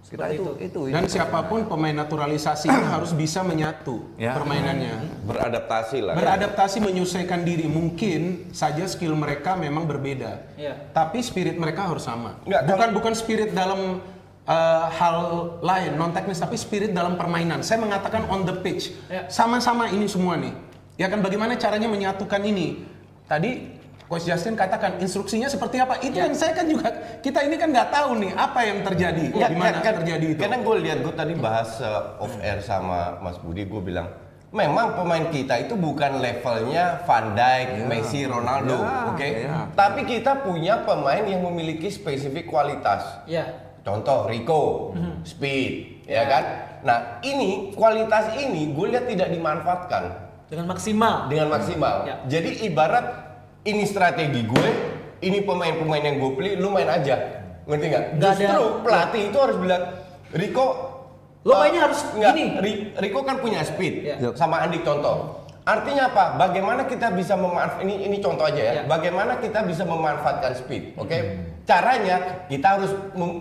[0.03, 0.53] Kita Seperti itu itu.
[0.67, 0.81] itu.
[0.93, 1.15] Dan itu.
[1.15, 4.35] siapa pun pemain naturalisasi itu harus bisa menyatu Ya.
[4.35, 5.25] permainannya.
[5.25, 6.15] Beradaptasi lah.
[6.19, 10.43] Beradaptasi menyesuaikan diri mungkin saja skill mereka memang berbeda.
[10.59, 10.91] Iya.
[10.91, 12.37] Tapi spirit mereka harus sama.
[12.45, 14.03] Nggak, bukan bukan spirit dalam
[14.45, 15.17] uh, hal
[15.62, 17.62] lain non teknis tapi spirit dalam permainan.
[17.62, 18.93] Saya mengatakan on the pitch.
[19.09, 19.31] Iya.
[19.31, 20.53] Sama-sama ini semua nih.
[21.01, 22.85] Ya kan bagaimana caranya menyatukan ini?
[23.25, 23.81] Tadi
[24.12, 25.96] Coach Justin katakan instruksinya seperti apa?
[25.98, 26.29] Itu Ya.
[26.29, 29.57] yang saya kan juga kita ini kan nggak tahu nih apa yang terjadi, Nggak, di
[29.57, 30.38] mana kan- kan- terjadi itu.
[30.38, 34.12] Karena gue lihat gue tadi bahas uh, off air sama Mas Budi, gue bilang
[34.53, 39.29] memang pemain kita itu bukan levelnya Van Dijk, Messi, Ronaldo, Ya, oke?
[39.40, 39.48] ya.
[39.72, 43.25] Tapi kita punya pemain yang memiliki spesifik kualitas.
[43.25, 43.48] Ya.
[43.81, 44.92] Contoh Rico,
[45.25, 46.44] speed, ya kan?
[46.83, 50.05] Nah ini kualitas ini gue lihat tidak dimanfaatkan
[50.46, 51.14] Dengan maksimal.
[51.27, 52.05] dengan maksimal.
[52.05, 52.20] Ya.
[52.29, 53.22] Jadi ibarat
[53.62, 54.68] ini strategi gue,
[55.20, 57.14] ini pemain-pemain yang gue pilih, lu main aja.
[57.62, 58.05] Ngerti nggak?
[58.18, 59.83] Nggak ada- Justru pelatih itu harus bilang,
[60.33, 60.66] Rico,
[61.42, 64.16] Lo eh, mainnya harus nggak, gini." Ri- Rico kan punya speed, Ya.
[64.35, 65.42] sama Andi contoh.
[65.62, 66.35] Artinya apa?
[66.37, 68.72] Bagaimana kita bisa memanfaatkan ini ini contoh aja ya.
[68.72, 68.83] Ya.
[68.83, 71.14] Bagaimana kita bisa memanfaatkan speed, oke?
[71.62, 72.90] Caranya kita harus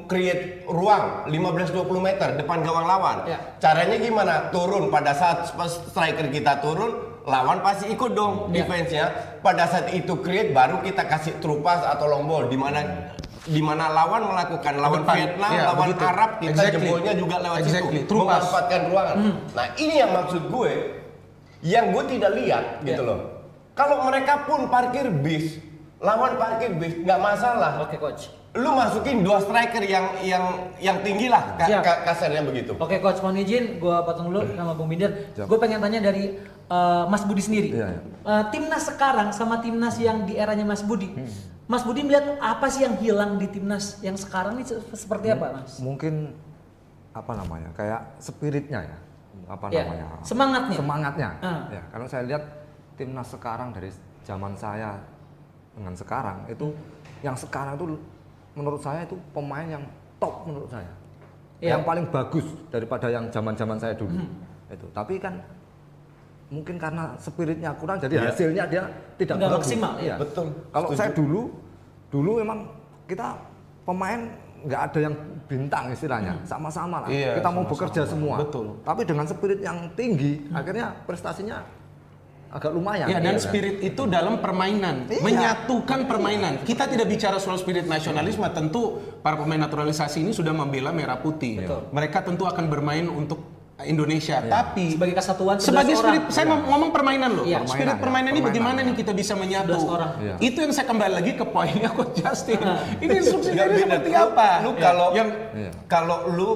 [0.05, 3.25] create ruang 15-20 meter depan gawang lawan.
[3.25, 3.41] Ya.
[3.57, 4.33] Caranya gimana?
[4.49, 8.61] Turun pada saat striker kita turun, lawan pasti ikut dong Ya.
[8.61, 9.05] defense-nya.
[9.41, 12.81] Pada saat itu create baru kita kasih true pass atau long ball di mana
[13.41, 15.15] di mana lawan melakukan lawan depan.
[15.17, 16.03] Vietnam, Ya, lawan begitu.
[16.05, 16.77] Arab kita Exactly.
[16.77, 17.97] jebolnya juga lewat Exactly.
[18.05, 18.13] situ.
[18.13, 19.15] Memanfaatkan ruangan.
[19.57, 20.71] Nah, ini yang maksud gue
[21.61, 23.09] yang gue tidak lihat gitu Ya.
[23.09, 23.19] loh.
[23.73, 25.57] Kalau mereka pun parkir bis,
[25.97, 27.81] lawan parkir bis nggak masalah.
[27.81, 28.29] Oke, coach.
[28.51, 30.43] Lu masukin dua striker yang yang
[30.77, 31.81] yang tinggi lah ka- Siap.
[31.81, 32.75] ka- kasarnya begitu.
[32.75, 35.07] Oke, coach mohon izin, gua potong dulu sama Bung Binder.
[35.33, 36.35] Gue pengen tanya dari
[36.67, 37.71] eh, Mas Budi sendiri.
[37.71, 38.01] Iya, iya.
[38.21, 41.07] Eh, timnas sekarang sama timnas yang di eranya Mas Budi.
[41.09, 41.31] Hmm.
[41.65, 45.55] Mas Budi melihat apa sih yang hilang di timnas yang sekarang ini se- seperti apa,
[45.57, 45.79] Mas?
[45.79, 46.35] mungkin
[47.09, 48.97] apa namanya kayak spiritnya ya
[49.47, 50.75] apa Ya, namanya semangatnya.
[50.77, 51.63] semangatnya Ah.
[51.69, 52.43] ya kalau saya lihat
[52.93, 54.95] timnas sekarang dari zaman saya
[55.71, 56.71] dengan sekarang itu
[57.19, 57.99] yang sekarang itu
[58.53, 59.83] menurut saya itu pemain yang
[60.17, 60.91] top menurut saya
[61.61, 61.77] Ya.
[61.77, 64.33] yang paling bagus daripada yang zaman zaman saya dulu Hmm.
[64.67, 65.37] itu tapi kan
[66.49, 68.23] mungkin karena spiritnya kurang jadi Iya.
[68.27, 68.83] hasilnya dia
[69.15, 69.61] tidak Nggak bagus.
[69.63, 70.15] maksimal, iya.
[70.19, 70.47] Betul.
[70.67, 70.99] Kalau Setuju.
[70.99, 71.41] saya dulu,
[72.09, 72.59] dulu memang
[73.07, 73.39] kita
[73.81, 74.19] pemain
[74.61, 75.15] nggak ada yang
[75.47, 77.09] bintang istilahnya, sama-sama lah.
[77.09, 77.71] Iya, kita mau sama-sama.
[77.71, 78.35] bekerja semua.
[78.37, 78.67] Betul.
[78.83, 81.63] Tapi dengan spirit yang tinggi, akhirnya prestasinya
[82.51, 83.07] agak lumayan.
[83.07, 83.39] Ya dan Iya kan?
[83.41, 85.23] spirit itu dalam permainan, Iya.
[85.23, 86.53] menyatukan permainan.
[86.61, 88.81] Kita tidak bicara soal spirit nasionalisme, tentu
[89.19, 91.63] para pemain naturalisasi ini sudah membela merah putih.
[91.63, 91.87] Betul.
[91.89, 93.39] Mereka tentu akan bermain untuk
[93.81, 96.29] Indonesia, tapi Sebagai kesatuan 11 sebagai spirit, orang.
[96.29, 97.43] saya mau ngomong permainan loh.
[97.43, 97.65] Iya.
[97.65, 98.31] Spirit Permainan, permainan ya.
[98.31, 99.01] ini bagaimana Permainan, nih ya.
[99.01, 99.73] kita bisa menyatu?
[99.73, 100.11] 11 orang.
[100.21, 100.35] Iya.
[100.37, 102.59] Itu yang saya kembali lagi ke poinnya Coach Justin.
[102.61, 103.79] Nggak ini beda.
[103.79, 104.49] seperti Lu- apa?
[104.59, 105.71] Lu Ya, kalau yang Iya.
[105.87, 106.49] kalau lu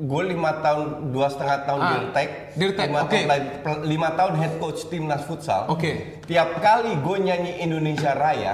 [0.00, 3.20] gue lima tahun dua setengah tahun Ah, dirtek, Dirtek, lima, oke.
[3.20, 5.68] tahun, lima tahun head coach timnas futsal.
[5.68, 6.18] Oke.
[6.24, 8.52] Tiap kali gue nyanyi Indonesia Raya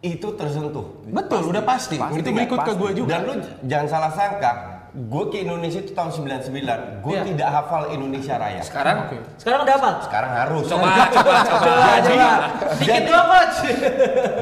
[0.00, 1.04] itu tersentuh.
[1.04, 1.94] Betul, udah pasti.
[1.94, 2.78] Pasti, itu Kak, berikut ke pasti.
[2.78, 3.10] gue juga.
[3.10, 4.52] Dan lu jangan salah sangka,
[4.90, 7.22] gue ke Indonesia itu tahun 99, gue Iya.
[7.26, 8.62] tidak hafal Indonesia Raya.
[8.64, 8.96] Sekarang
[9.36, 9.90] Sekarang udah apa?
[10.00, 10.64] Sekarang harus.
[10.64, 11.32] coba coba coba.
[11.44, 12.28] Coba, coba.
[12.74, 13.58] Dikit doang coach.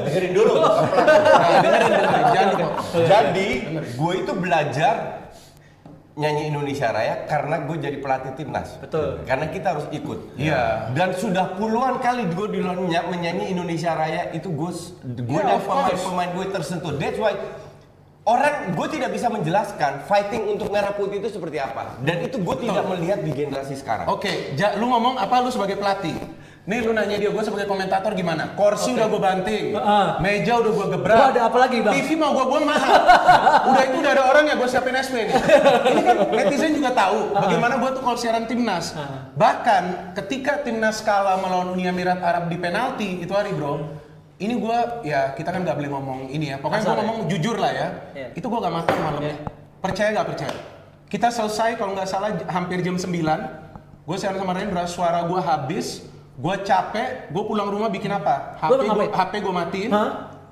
[0.01, 0.53] dengerin dulu.
[3.05, 3.47] Jadi
[3.91, 4.95] gue itu belajar
[6.19, 8.75] nyanyi Indonesia Raya karena gue jadi pelatih timnas.
[8.83, 9.23] Betul.
[9.23, 10.35] Karena kita harus ikut.
[10.35, 10.91] Iya.
[10.91, 12.59] Dan sudah puluhan kali gue di
[13.07, 14.71] menyanyi Indonesia Raya itu gue
[15.23, 16.91] gue Yeah, dan pemain-pemain gue tersentuh.
[16.99, 17.39] That's why
[18.27, 21.95] orang gue tidak bisa menjelaskan fighting untuk merah putih itu seperti apa.
[22.03, 24.11] Dan itu gue tidak melihat di generasi sekarang.
[24.11, 26.19] Oke, Ja, lu ngomong apa lu sebagai pelatih?
[26.69, 28.53] Nih lu nanya dia, gue sebagai komentator gimana?
[28.53, 30.07] Kursi udah gue banting, Heeh.
[30.21, 31.17] meja udah gue gebrak.
[31.17, 31.97] Lu ada apa lagi, Bang?
[31.97, 32.93] TV mau gue buang mahal.
[33.73, 35.33] udah itu udah ada orang ya gue siapin SP nih.
[35.89, 38.93] Ini kan netizen juga tahu bagaimana gue tuh kalau siaran timnas.
[39.33, 43.89] Bahkan ketika timnas kalah melawan Uni Emirat Arab di penalti itu hari bro,
[44.37, 44.77] ini gue
[45.09, 46.61] ya kita kan nggak boleh ngomong ini ya.
[46.61, 46.99] Pokoknya gue ya?
[47.01, 47.87] ngomong jujur lah ya.
[48.13, 48.27] Iya.
[48.37, 49.35] Itu gue gak makan malamnya.
[49.81, 50.53] Percaya gak percaya?
[51.09, 53.09] Kita selesai kalau nggak salah hampir jam 9
[54.05, 56.01] Gue siaran sama Rendra, suara gue habis
[56.39, 58.55] Gue capek, gue pulang rumah bikin apa?
[59.11, 59.91] HP gue matiin?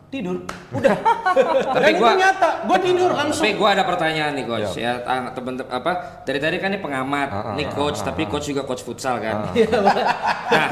[0.08, 0.40] Tidur
[0.72, 0.96] Udah
[1.68, 4.94] Tapi Dan itu gua- nyata, gue tidur langsung Tapi gue ada pertanyaan nih coach ya
[5.02, 5.92] tang- temen-temen apa
[6.24, 9.52] dari tadi kan ini pengamat, nih coach tapi coach juga coach futsal kan.
[10.48, 10.68] nah,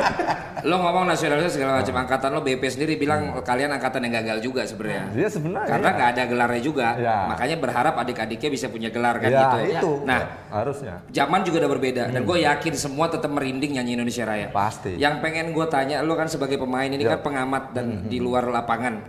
[0.61, 4.61] lo ngomong nasionalisme segala macam angkatan lo BP sendiri bilang kalian angkatan yang gagal juga
[4.63, 5.03] sebenarnya.
[5.13, 5.69] Iya sebenarnya.
[5.69, 5.95] Karena iya.
[5.95, 7.17] nggak ada gelarnya juga, Ya.
[7.27, 9.57] makanya berharap adik-adiknya bisa punya gelar kan Ya, gitu.
[9.69, 9.91] itu.
[10.03, 10.19] Nah,
[10.49, 10.95] harusnya.
[11.07, 14.47] zaman juga udah berbeda dan gue yakin semua tetap merinding nyanyi Indonesia Raya.
[14.49, 14.95] Pasti.
[14.95, 17.13] Yang pengen gue tanya, lo kan sebagai pemain ini Ya.
[17.13, 19.05] kan pengamat dan di luar lapangan,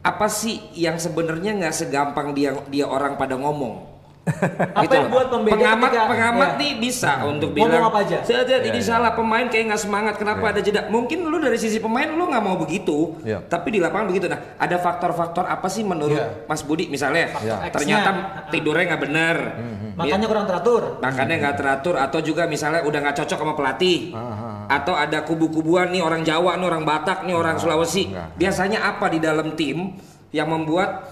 [0.00, 3.88] apa sih yang sebenarnya nggak segampang dia dia orang pada ngomong?
[4.76, 6.58] Apa Gitu yang buat pembeda pengamat ketika- pengamat ya.
[6.58, 8.16] nih bisa untuk Ngomong bilang apa aja?
[8.20, 10.86] "Saya lihat ini salah pemain kayak nggak semangat kenapa ada jeda?
[10.86, 13.40] Mungkin lu dari sisi pemain lu nggak mau begitu Iya.
[13.42, 14.28] tapi di lapangan begitu.
[14.28, 16.44] Nah ada faktor-faktor apa sih menurut Iya.
[16.44, 16.86] Mas Budi?
[16.86, 17.72] Misalnya X-nya.
[17.72, 18.10] ternyata
[18.48, 19.36] tidurnya nggak benar
[19.96, 20.82] Makanya kurang teratur.
[21.00, 24.12] makannya nggak teratur atau juga misalnya udah nggak cocok sama pelatih
[24.70, 28.38] atau ada kubu-kubuan nih orang Jawa nih orang Batak nih orang Sulawesi enggak.
[28.38, 29.98] biasanya apa di dalam tim
[30.30, 31.10] yang membuat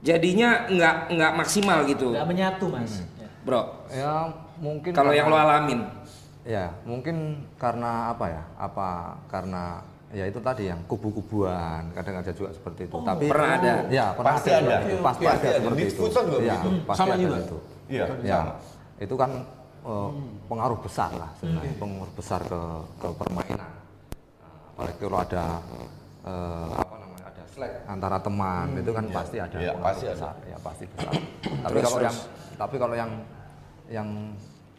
[0.00, 3.04] jadinya nggak nggak maksimal gitu Gak menyatu mas.
[3.04, 3.20] Hmm.
[3.20, 3.28] Ya.
[3.44, 4.12] bro Ya
[4.56, 5.84] mungkin kalau yang lo alamin
[6.46, 8.42] Ya, mungkin karena apa ya?
[8.54, 9.82] Apa karena
[10.14, 13.02] ya itu tadi yang kubu-kubuan, kadang ada juga seperti itu.
[13.02, 13.74] Tapi pernah ada?
[13.90, 14.62] Ya, pernah Pasti ada.
[14.62, 14.70] ada.
[14.78, 15.02] seperti itu.
[15.02, 15.58] Pasti Pasti ada ada.
[15.58, 16.02] seperti itu.
[16.06, 16.68] Iya, begitu.
[16.86, 17.36] pasti Sama ada juga.
[17.42, 17.58] itu.
[17.90, 18.52] Iya, Ya, sama.
[19.02, 19.30] itu kan
[19.86, 20.10] eh,
[20.44, 22.60] pengaruh besar lah sebenarnya, pengaruh besar ke
[22.98, 23.58] ke permainan.
[23.62, 23.72] Nah,
[24.74, 25.44] Apalagi kalau ada
[26.22, 30.14] eh, apa namanya ada slack antara teman itu kan pasti ada Iya, pengaruh pasti ada.
[30.14, 30.34] besar.
[30.44, 31.12] Ya pasti besar.
[31.64, 32.16] tapi kalau yang
[32.56, 33.10] tapi kalau yang
[33.86, 34.08] yang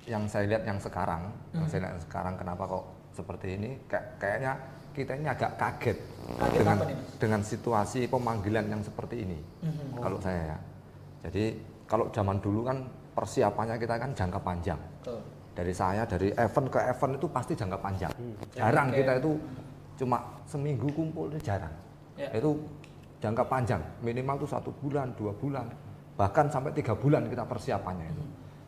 [0.04, 4.06] yang saya lihat yang sekarang, yang saya lihat yang sekarang kenapa kok seperti ini kayak
[4.18, 4.54] kayaknya
[4.92, 5.98] kita ini agak kaget,
[6.40, 9.38] Kaget dengan nih, dengan situasi pemanggilan yang seperti ini.
[9.94, 10.58] Kalau saya ya.
[11.28, 11.44] Jadi
[11.86, 12.78] kalau zaman dulu kan
[13.18, 14.78] persiapannya kita kan jangka panjang.
[15.02, 15.20] Betul.
[15.58, 18.14] Dari saya dari event ke event itu pasti jangka panjang.
[18.54, 19.02] Jarang Oke.
[19.02, 19.32] kita itu
[19.98, 21.74] cuma seminggu kumpul itu jarang.
[22.14, 22.30] Ya.
[22.38, 22.62] Itu
[23.18, 25.66] jangka panjang, minimal tuh satu bulan, dua bulan,
[26.14, 28.24] bahkan sampai tiga bulan kita persiapannya itu.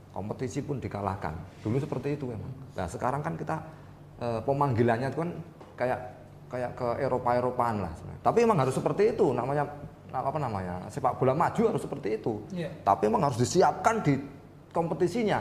[0.09, 1.37] Kompetisi pun dikalahkan.
[1.61, 2.49] Dulu seperti itu memang.
[2.73, 3.61] Nah sekarang kan kita
[4.17, 5.29] eh, pemanggilannya itu kan
[5.77, 5.99] kayak
[6.49, 7.93] kayak ke Eropa-Eropaan lah.
[7.93, 8.21] sebenarnya.
[8.25, 9.29] Tapi emang harus seperti itu.
[9.29, 9.69] Namanya
[10.09, 12.41] apa namanya sepak bola maju harus seperti itu.
[12.49, 12.73] Iya.
[12.81, 14.17] Tapi emang harus disiapkan di
[14.71, 15.39] kompetisinya.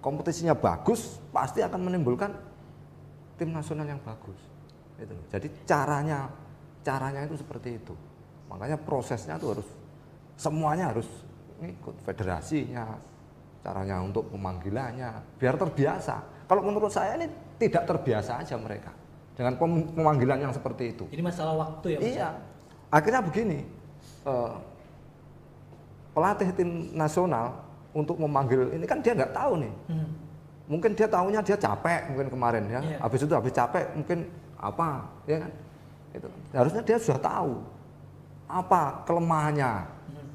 [0.00, 2.32] Kompetisinya bagus, pasti akan menimbulkan
[3.36, 4.36] tim nasional yang bagus.
[4.96, 5.12] Itu.
[5.28, 6.28] Jadi caranya
[6.80, 7.92] caranya itu seperti itu.
[8.48, 9.68] Makanya prosesnya itu harus
[10.40, 11.04] semuanya harus
[11.60, 12.96] ngikut federasinya,
[13.60, 16.48] caranya untuk pemanggilannya biar terbiasa.
[16.48, 17.28] Kalau menurut saya ini
[17.60, 18.90] tidak terbiasa aja mereka
[19.36, 21.04] dengan pem- pemanggilan yang seperti itu.
[21.12, 22.08] Jadi masalah waktu ya mas.
[22.08, 22.28] Iya.
[22.90, 23.58] Akhirnya begini,
[24.26, 24.54] eh,
[26.16, 29.72] pelatih tim nasional untuk memanggil ini kan dia nggak tahu nih.
[29.90, 30.10] Hmm.
[30.70, 32.80] Mungkin dia tahunya dia capek mungkin kemarin ya.
[32.80, 32.98] Iya.
[33.02, 34.18] Habis itu habis capek mungkin
[34.60, 35.50] apa ya kan?
[36.14, 36.28] Itu.
[36.54, 37.52] Harusnya dia sudah tahu
[38.50, 39.72] apa kelemahannya.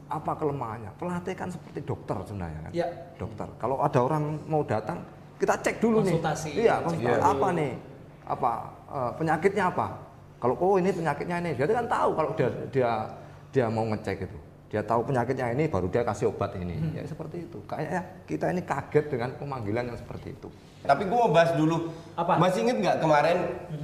[0.06, 0.92] Apa kelemahannya?
[1.02, 2.72] Pelatih kan seperti dokter sebenarnya kan.
[2.76, 2.88] Iya.
[3.18, 3.48] Dokter.
[3.58, 5.02] Kalau ada orang mau datang,
[5.40, 6.50] kita cek dulu Konsultasi.
[6.54, 6.62] nih.
[6.68, 7.10] Iya, konsultasi.
[7.10, 7.24] dulu.
[7.26, 7.72] Apa nih?
[8.26, 8.52] Apa
[8.92, 9.88] eh, penyakitnya apa?
[10.36, 12.92] Kalau oh ini penyakitnya ini, dia kan tahu kalau dia dia
[13.50, 14.38] dia mau ngecek itu.
[14.76, 16.76] Dia tahu penyakitnya ini baru dia kasih obat ini.
[16.76, 17.00] Hmm.
[17.00, 17.64] Ya seperti itu.
[17.64, 20.52] Kayaknya kita ini kaget dengan pemanggilan yang seperti itu.
[20.84, 21.96] Tapi gue mau bahas dulu.
[22.14, 22.36] Apa?
[22.36, 23.38] Masih inget nggak kemarin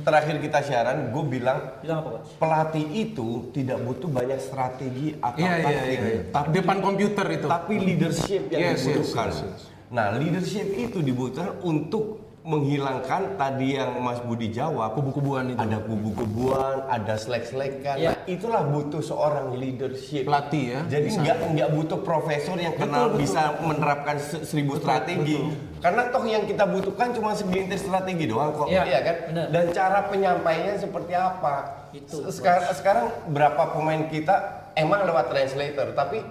[0.04, 2.36] terakhir kita siaran, gue bilang Bilang apa coach?
[2.38, 6.22] pelatih itu tidak butuh banyak strategi atau iya, taktik, iya, iya.
[6.30, 7.48] tapi Depan komputer itu.
[7.48, 9.28] tapi leadership yang Yes, yes, dibutuhkan.
[9.32, 9.62] yes, yes.
[9.92, 15.58] Nah, leadership itu dibutuhkan untuk menghilangkan tadi yang Mas Budi jawab Kubu-kubuan itu.
[15.58, 17.96] ada kubu-kubuan, ada selek-selekan.
[17.96, 18.10] Iya.
[18.12, 20.26] Nah, itulah butuh seorang leadership.
[20.26, 25.38] Pelatih ya, Jadi nggak nggak butuh profesor yang kenal bisa menerapkan se- seribu strategi.
[25.78, 29.16] Karena toh yang kita butuhkan cuma segelintir strategi doang kok, Iya, iya kan?
[29.28, 29.46] benar.
[29.50, 31.56] Dan cara penyampaiannya seperti apa?
[31.92, 34.36] Itu, Se- Sekarang, sekarang berapa pemain kita
[34.74, 36.22] emang lewat translator, tapi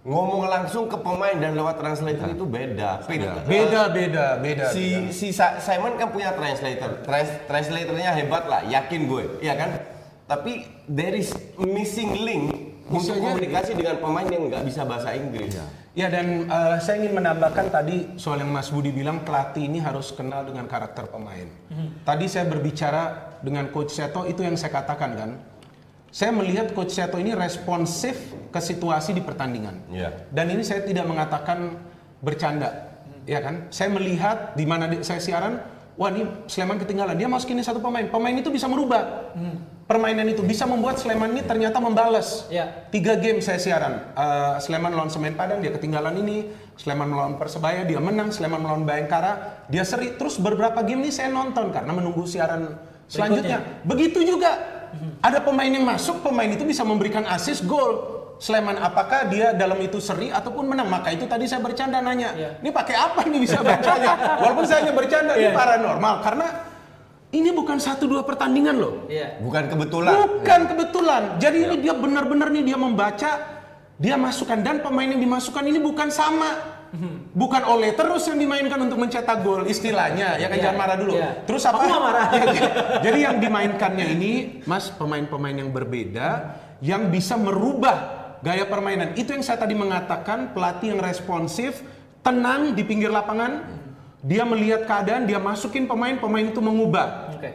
[0.00, 3.04] ngomong langsung ke pemain dan lewat translator itu beda.
[3.04, 3.30] Beda.
[3.44, 4.66] Beda, beda, beda.
[4.72, 7.04] Si si Sa- Simon kan punya translator.
[7.04, 9.70] Trans- translatornya hebat lah, yakin gue, iya kan?
[10.24, 12.44] Tapi there is missing link
[12.86, 13.24] untuk Bisa jadi.
[13.28, 15.58] komunikasi dengan pemain yang nggak bisa bahasa Inggris.
[15.90, 20.14] Ya dan eh, saya ingin menambahkan tadi soal yang Mas Budi bilang pelatih ini harus
[20.14, 21.50] kenal dengan karakter pemain.
[22.00, 23.02] Tadi saya berbicara
[23.42, 25.30] dengan Coach Seto itu yang saya katakan kan.
[26.10, 29.86] Saya melihat Coach Seto ini responsif ke situasi di pertandingan.
[29.94, 30.26] Iya.
[30.34, 31.78] Dan ini saya tidak mengatakan
[32.18, 32.98] bercanda,
[33.30, 33.70] ya kan?
[33.70, 35.62] Saya melihat di mana di- saya siaran,
[35.94, 37.14] wah ini Sleman ketinggalan.
[37.14, 38.02] Dia masukin ini satu pemain.
[38.10, 39.30] Pemain itu bisa merubah
[39.86, 42.50] permainan itu, bisa membuat Sleman ini ternyata membalas.
[42.50, 42.90] Ya.
[42.90, 44.10] Tiga game saya siaran.
[44.10, 46.50] Eh, Sleman melawan Semen Padang dia ketinggalan ini.
[46.74, 48.34] Sleman melawan Persebaya dia menang.
[48.34, 50.18] Sleman melawan Bayangkara dia seri.
[50.18, 53.62] Terus beberapa game ini saya nonton karena menunggu siaran selanjutnya.
[53.86, 54.79] Begitu juga
[55.20, 58.18] ada pemain yang masuk, pemain itu bisa memberikan assist gol.
[58.40, 60.88] Sleman apakah dia dalam itu seri ataupun menang?
[60.88, 62.32] Maka itu tadi saya bercanda nanya.
[62.32, 62.50] Iya.
[62.64, 64.40] Ini pakai apa ini bisa bacanya?
[64.40, 65.52] Walaupun saya hanya bercanda ini Iya.
[65.52, 66.48] paranormal karena
[67.36, 69.04] ini bukan satu dua pertandingan loh.
[69.12, 69.44] Iya.
[69.44, 70.12] Bukan kebetulan.
[70.24, 71.22] Bukan kebetulan.
[71.36, 73.30] Jadi ini dia benar-benar nih dia membaca,
[74.00, 76.79] dia masukkan dan pemain yang dimasukkan ini bukan sama.
[77.30, 81.12] Bukan oleh terus yang dimainkan untuk mencetak gol istilahnya ya kan Iya, jangan marah dulu.
[81.14, 81.30] iya.
[81.46, 81.78] Terus apa?
[81.78, 82.26] Aku marah.
[82.40, 82.62] Ya,
[82.98, 84.32] jadi, yang dimainkannya ini
[84.66, 89.14] Mas pemain-pemain yang berbeda yang bisa merubah gaya permainan.
[89.14, 91.84] Itu yang saya tadi mengatakan pelatih yang responsif,
[92.26, 93.78] tenang di pinggir lapangan.
[94.20, 97.32] Dia melihat keadaan, dia masukin pemain, pemain itu mengubah.
[97.38, 97.50] Oke.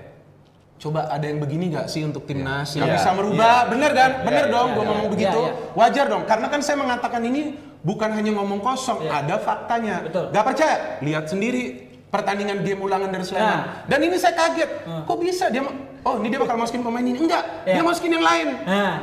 [0.82, 3.70] Coba ada yang begini nggak sih untuk timnas yang Iya, bisa merubah?
[3.70, 4.12] Bener kan?
[4.26, 5.40] Bener iya, dong, iya, gue iya, ngomong iya, begitu.
[5.46, 5.54] iya.
[5.78, 7.42] Wajar dong, karena kan saya mengatakan ini
[7.86, 9.22] bukan hanya ngomong kosong, Iya.
[9.22, 10.02] ada faktanya.
[10.02, 10.34] Betul.
[10.34, 10.76] Gak percaya?
[11.00, 11.64] Lihat sendiri
[12.10, 13.46] pertandingan game ulangan dari Sleman.
[13.46, 13.64] Nah.
[13.86, 14.72] Dan ini saya kaget,
[15.06, 15.62] kok bisa dia?
[16.02, 17.18] Oh, ini dia bakal masukin pemain ini?
[17.18, 17.78] Enggak, Iya.
[17.78, 18.48] dia masukin yang lain.
[18.62, 18.94] Nah,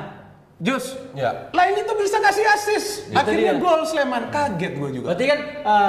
[0.62, 1.50] Jus, Ya.
[1.50, 2.88] lain itu bisa kasih assist.
[3.10, 3.58] Akhirnya dia.
[3.58, 5.06] gol Sleman, kaget gue juga.
[5.10, 5.38] berarti kan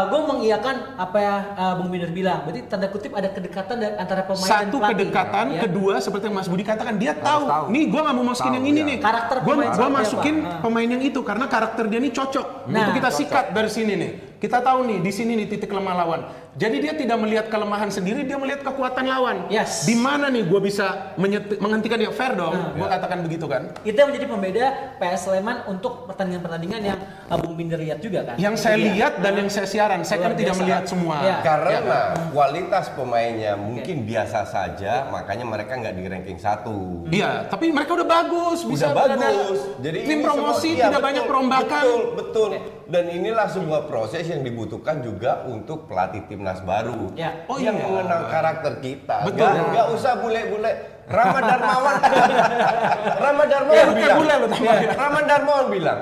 [0.10, 2.42] gue mengiyakan apa ya uh, Bung Binder bilang.
[2.42, 4.90] Berarti tanda kutip ada kedekatan antara pemain dan Satu pelatih.
[4.98, 5.62] kedekatan, ya.
[5.62, 7.46] kedua seperti yang Mas Budi katakan dia tahu.
[7.46, 7.66] tahu.
[7.70, 8.90] Nih gua nggak mau masukin Tahu, yang ini ya.
[8.90, 8.98] nih.
[8.98, 10.50] Karakter gua, pemain seperti masukin apa?
[10.50, 10.60] Ah.
[10.60, 12.48] pemain yang itu karena karakter dia nih cocok.
[12.66, 13.20] Nah, Untuk kita cocok.
[13.22, 14.12] sikat dari sini nih.
[14.44, 16.22] Kita tahu nih di sini nih titik lemah lawan.
[16.60, 19.48] Jadi dia tidak melihat kelemahan sendiri, dia melihat kekuatan lawan.
[19.48, 19.88] Yes.
[19.88, 21.16] Di mana nih gua bisa
[21.64, 22.52] menghentikan dia fair dong.
[22.52, 22.76] Nah.
[22.76, 23.72] Gua katakan begitu kan.
[23.88, 24.66] Itu yang menjadi pembeda
[25.00, 27.00] PS Sleman untuk pertandingan-pertandingan yang
[27.40, 28.36] Bung Binder lihat juga kan.
[28.36, 28.86] Yang saya dia.
[28.92, 30.62] lihat dan yang saya siaran, saya Luar kan tidak biasa.
[30.68, 31.16] melihat semua.
[31.24, 31.38] Iya.
[31.40, 31.98] Karena
[32.36, 37.08] kualitas pemainnya mungkin biasa saja, makanya mereka nggak di ranking satu.
[37.08, 39.60] Iya, tapi mereka udah bagus, bisa Udah bagus.
[39.80, 41.84] Jadi tim ini promosi semua- iya, tidak betul, banyak perombakan.
[41.88, 42.50] Betul, betul.
[42.84, 47.15] Dan inilah sebuah proses yang dibutuhkan juga untuk pelatih timnas baru.
[47.15, 47.48] Ya.
[47.48, 47.86] Oh yang iya.
[47.86, 49.24] mengenal karakter kita.
[49.24, 49.39] Betul.
[49.39, 50.72] Nggak, nggak usah bule-bule.
[51.04, 51.96] Rama Darmawan.
[53.24, 54.17] Rama Darmawan Ya, bilang.
[54.19, 54.91] bule ya.
[54.96, 56.00] Rama Darmawan bilang.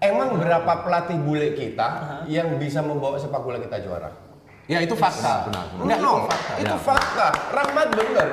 [0.00, 1.88] Emang berapa pelatih bule kita
[2.24, 4.08] yang bisa membawa sepak bola kita juara?
[4.64, 5.50] Ya itu fakta.
[5.50, 5.82] Benar, benar.
[5.82, 6.20] Enggak, itu Nol.
[6.24, 6.52] fakta.
[6.56, 6.80] Itu Ya.
[6.80, 7.26] fakta.
[7.52, 8.28] Rahmat bener.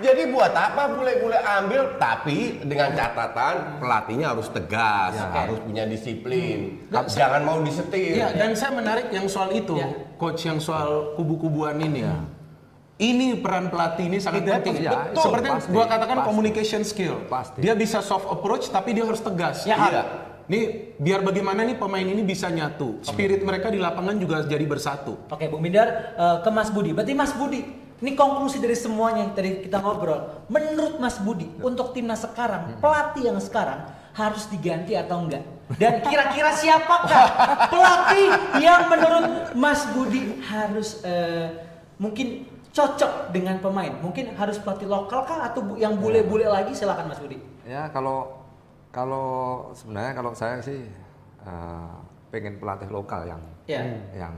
[0.00, 7.44] Jadi buat apa bule-bule ambil tapi dengan catatan pelatihnya harus tegas, harus punya disiplin, jangan
[7.44, 8.16] mau disetir.
[8.16, 9.92] Iya, dan saya menarik yang soal itu, Ya.
[10.16, 12.16] coach yang soal kubu-kubuan ini ya.
[13.00, 14.74] Ini peran pelatih ini sangat Iya, penting.
[14.76, 15.08] iya, Betul.
[15.08, 16.28] itu Seperti yang gua katakan pasti.
[16.28, 17.14] communication skill.
[17.32, 17.58] Pasti.
[17.60, 19.64] Dia bisa soft approach tapi dia harus tegas.
[19.64, 19.76] Ya.
[19.80, 20.02] Iya.
[20.44, 23.00] Nih biar bagaimana nih pemain ini bisa nyatu.
[23.00, 25.16] Spirit mereka di lapangan juga jadi bersatu.
[25.30, 26.92] Oke, Bung Binder uh, ke Mas Budi.
[26.92, 27.62] Berarti Mas Budi,
[28.00, 30.48] ini konklusi dari semuanya yang tadi kita ngobrol.
[30.48, 33.84] Menurut Mas Budi, untuk timnas sekarang, pelatih yang sekarang
[34.16, 35.44] harus diganti atau enggak?
[35.76, 37.26] Dan kira-kira siapakah
[37.68, 41.52] pelatih yang menurut Mas Budi harus uh,
[42.00, 43.92] mungkin cocok dengan pemain?
[44.00, 46.72] Mungkin harus pelatih lokal kah atau yang bule-bule lagi?
[46.72, 47.36] Silakan Mas Budi.
[47.68, 48.40] Ya kalau
[48.90, 50.82] kalau sebenarnya kalau saya sih
[51.46, 51.90] eh,
[52.30, 53.86] pengen pelatih lokal yang Ya.
[54.26, 54.34] yang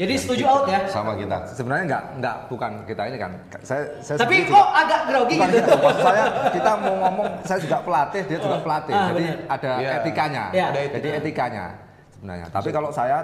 [0.00, 0.80] Jadi setuju out ya?
[0.88, 1.36] Sama kita.
[1.50, 5.52] sebenarnya nggak nggak bukan kita ini kan saya saya Tapi kok juga- agak grogi gitu?
[5.52, 5.72] gitu.
[5.76, 9.36] Maksud saya kita mau ngomong saya juga pelatih dia juga pelatih Ah, jadi benar.
[9.50, 9.90] ada Iya.
[9.94, 10.66] etikanya Iya.
[10.66, 11.64] Ada jadi etikanya
[12.10, 13.18] sebenarnya tapi kalau saya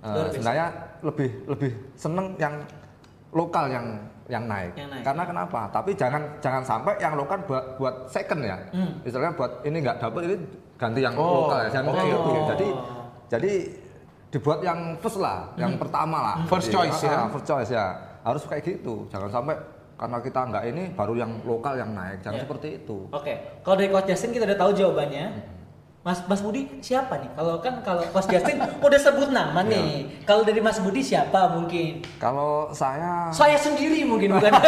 [0.00, 0.30] eh, biasa.
[0.30, 0.66] sebenarnya
[1.02, 2.54] lebih lebih seneng yang
[3.30, 3.86] lokal yang
[4.24, 4.72] yang naik.
[4.72, 5.02] Yang naik.
[5.02, 9.02] karena kenapa tapi jangan jangan sampai yang lokal buat buat second ya Hmm.
[9.02, 10.36] istilahnya buat ini nggak dapet ini
[10.74, 12.42] ganti yang Oh, lokal ya jangan oke, kayak gitu oke.
[12.48, 12.66] jadi
[13.28, 13.52] jadi
[14.34, 16.36] dibuat yang first lah, yang pertama lah.
[16.44, 17.14] First Jadi, choice ya.
[17.16, 17.86] ah, First choice ya.
[18.20, 19.06] Harus kayak gitu.
[19.06, 19.54] Jangan sampai
[19.94, 22.18] karena kita nggak ini baru yang lokal yang naik.
[22.18, 22.42] Jangan Ya.
[22.42, 23.06] seperti itu.
[23.08, 25.26] Oke, kalau dari Coach Justin kita udah tahu jawabannya.
[26.04, 27.32] Mas Mas Budi siapa nih?
[27.32, 30.04] Kalau kan kalau Coach Justin udah sebut nama nih.
[30.22, 32.04] Kalau dari Mas Budi siapa mungkin?
[32.18, 34.52] Kalau saya Saya sendiri mungkin bukan.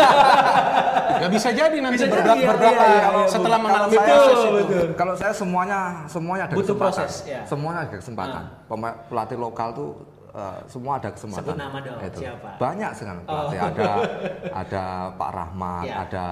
[1.17, 4.39] Ya bisa jadi nanti Bisa jadi, iya, berbelakang iya, kalau iya, setelah mengalami saya, proses
[4.43, 4.79] itu.
[4.93, 6.93] Kalau saya semuanya semuanya ada Butuh kesempatan.
[6.93, 7.41] proses, ya.
[7.43, 8.43] Semuanya ada kesempatan.
[8.67, 9.91] Pema- Pelatih lokal tuh
[10.31, 11.45] eh, semua ada kesempatan.
[11.47, 12.21] Sebut nama dong, Itu.
[12.21, 12.49] siapa?
[12.57, 13.49] Banyak sekali Oh.
[13.49, 13.59] pelatih.
[13.63, 13.89] Ada
[14.61, 14.83] ada
[15.15, 15.95] Pak Rahmat, Ya.
[16.03, 16.27] ada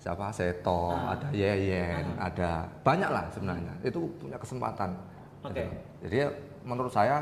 [0.00, 1.12] siapa Seto, Ah.
[1.12, 3.72] ada Yeyen, ada banyak lah sebenarnya.
[3.80, 4.96] Itu punya kesempatan.
[5.42, 5.60] Oke.
[5.60, 5.76] Gitu.
[6.02, 6.28] Jadi ya,
[6.62, 7.20] menurut saya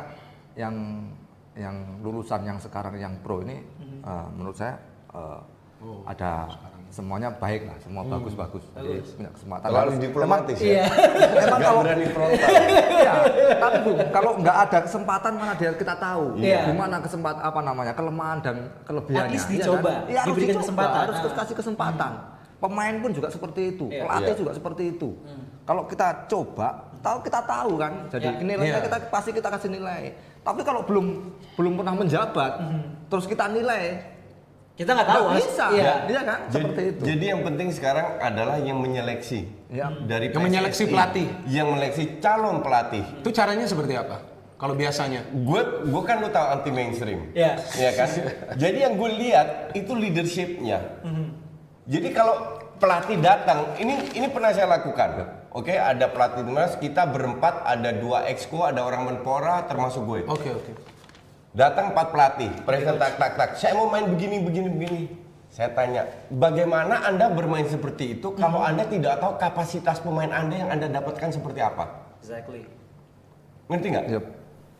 [0.54, 0.74] yang
[1.52, 3.98] yang lulusan yang sekarang yang pro ini Mhm.
[4.00, 5.40] eh, menurut saya eh,
[5.78, 6.02] Oh.
[6.04, 6.46] ada
[6.88, 8.14] semuanya baik lah, semua Hmm.
[8.14, 8.64] bagus-bagus.
[8.72, 9.64] Jadi punya kesempatan.
[9.64, 10.74] Terlalu Harus- diplomatis Iya.
[10.74, 10.86] ya.
[11.38, 12.48] Memang Nggak kalau berani frontal.
[12.98, 13.12] Iya,
[13.56, 16.60] tapi Bu, kalau nggak ada kesempatan mana dia kita tahu Iya.
[16.66, 19.22] gimana kesempatan apa namanya kelemahan dan kelebihannya.
[19.24, 20.00] At least Iya dicoba, kan?
[20.04, 20.98] Iya, harus diberikan dicoba, kesempatan.
[21.00, 21.34] harus Ah.
[21.36, 22.12] kasih kesempatan.
[22.58, 24.02] Pemain pun juga seperti itu, Iya.
[24.02, 24.40] pelatih Iya.
[24.42, 25.14] juga seperti itu.
[25.62, 27.92] Kalau kita coba, tahu kita tahu kan.
[28.10, 28.42] Jadi Iya.
[28.42, 28.86] nilainya Iya.
[28.90, 30.10] kita pasti kita kasih nilai.
[30.42, 31.06] Tapi kalau belum
[31.54, 32.52] belum pernah menjabat,
[33.06, 34.02] terus kita nilai,
[34.74, 35.24] Kita nggak tahu.
[35.28, 35.94] nggak bisa, Iya.
[36.06, 36.38] iya kan?
[36.48, 37.02] Seperti Jadi, itu.
[37.04, 39.90] jadi yang penting sekarang adalah yang menyeleksi Ya.
[40.02, 41.26] dari Yang menyeleksi pelatih.
[41.46, 43.02] yang menyeleksi calon pelatih.
[43.18, 44.18] Itu caranya seperti apa?
[44.54, 45.22] Kalau biasanya?
[45.46, 47.54] Gue gue kan lu tahu anti mainstream, Iya.
[47.70, 48.08] ya kan?
[48.62, 50.78] Jadi yang gue lihat itu leadershipnya.
[51.06, 51.37] Mhm.
[51.88, 55.24] Jadi kalau pelatih datang, ini ini pernah saya lakukan.
[55.56, 60.20] Oke, ada pelatih timnas, kita berempat, ada dua exco, ada orang menpora, termasuk gue.
[60.28, 60.72] Oke oke.
[61.56, 63.50] Datang empat pelatih, presiden tak tak tak.
[63.56, 65.02] Saya mau main begini begini begini.
[65.48, 70.68] Saya tanya, bagaimana anda bermain seperti itu kalau anda tidak tahu kapasitas pemain anda yang
[70.68, 71.88] anda dapatkan seperti apa?
[72.20, 72.68] Exactly.
[73.72, 74.06] Ngerti nggak?
[74.12, 74.24] Yep.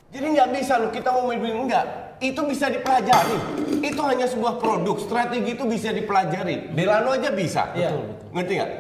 [0.09, 2.17] Jadi nggak bisa lu kita mau main enggak.
[2.19, 3.37] Itu bisa dipelajari.
[3.85, 4.97] Itu hanya sebuah produk.
[4.99, 6.73] Strategi itu bisa dipelajari.
[6.75, 7.71] Delano aja bisa.
[7.77, 7.95] Iya.
[8.35, 8.73] Ngerti nggak?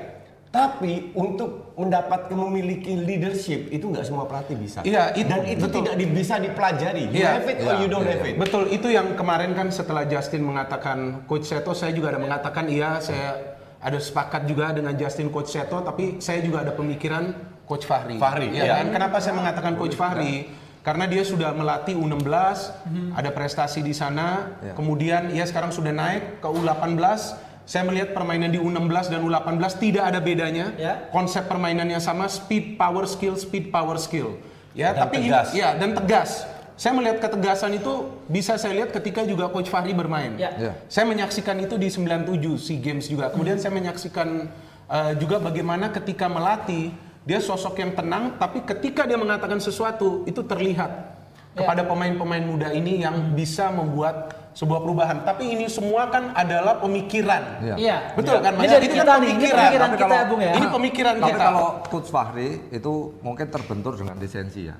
[0.48, 4.80] Tapi untuk mendapatkan memiliki leadership itu nggak semua pelatih bisa.
[4.80, 5.84] Iya, itu- dan itu betul.
[5.84, 7.04] tidak di- bisa dipelajari.
[7.12, 8.32] You Iya, have it or iya, you don't iya, have iya.
[8.32, 8.36] it.
[8.40, 12.96] Betul, itu yang kemarin kan setelah Justin mengatakan Coach Seto, saya juga ada mengatakan iya,
[12.98, 13.36] saya
[13.78, 17.36] ada sepakat juga dengan Justin Coach Seto, tapi saya juga ada pemikiran
[17.68, 18.16] Coach Fahri.
[18.16, 18.74] Fahri, ya iya.
[18.82, 18.88] kan?
[18.88, 20.48] Kenapa saya mengatakan Coach Fahri?
[20.88, 22.72] Karena dia sudah melatih U16,
[23.12, 24.72] ada prestasi di sana, Iya.
[24.72, 27.36] kemudian ia sekarang sudah naik ke U18.
[27.68, 30.72] Saya melihat permainan di U16 dan U18 tidak ada bedanya.
[30.80, 31.12] Ya.
[31.12, 34.40] Konsep permainannya sama, speed, power, skill, speed, power, skill.
[34.72, 36.48] Ya, Dan tapi ini- ya dan tegas.
[36.80, 40.40] Saya melihat ketegasan itu bisa saya lihat ketika juga Coach Fahri bermain.
[40.40, 40.56] Ya.
[40.56, 40.72] Ya.
[40.88, 43.28] Saya menyaksikan itu di 97 SEA Games juga.
[43.28, 44.48] Kemudian saya menyaksikan
[44.88, 46.96] uh, juga bagaimana ketika melatih
[47.28, 51.20] dia sosok yang tenang, tapi ketika dia mengatakan sesuatu itu terlihat
[51.52, 55.28] kepada pemain-pemain muda ini yang bisa membuat sebuah perubahan.
[55.28, 57.60] Tapi ini semua kan adalah pemikiran.
[57.60, 57.74] Iya.
[57.76, 57.96] Iya.
[58.16, 58.56] Betul kan?
[58.56, 58.72] Ini Mas?
[58.72, 59.60] dari Itu kita kan nih, ini pemikiran.
[59.60, 60.52] pemikiran Tapi kita, kalau- Bung ya.
[60.56, 61.44] Ini pemikiran Tapi kita.
[61.44, 64.76] kalau Coach Fahri itu mungkin terbentur dengan lisensi ya.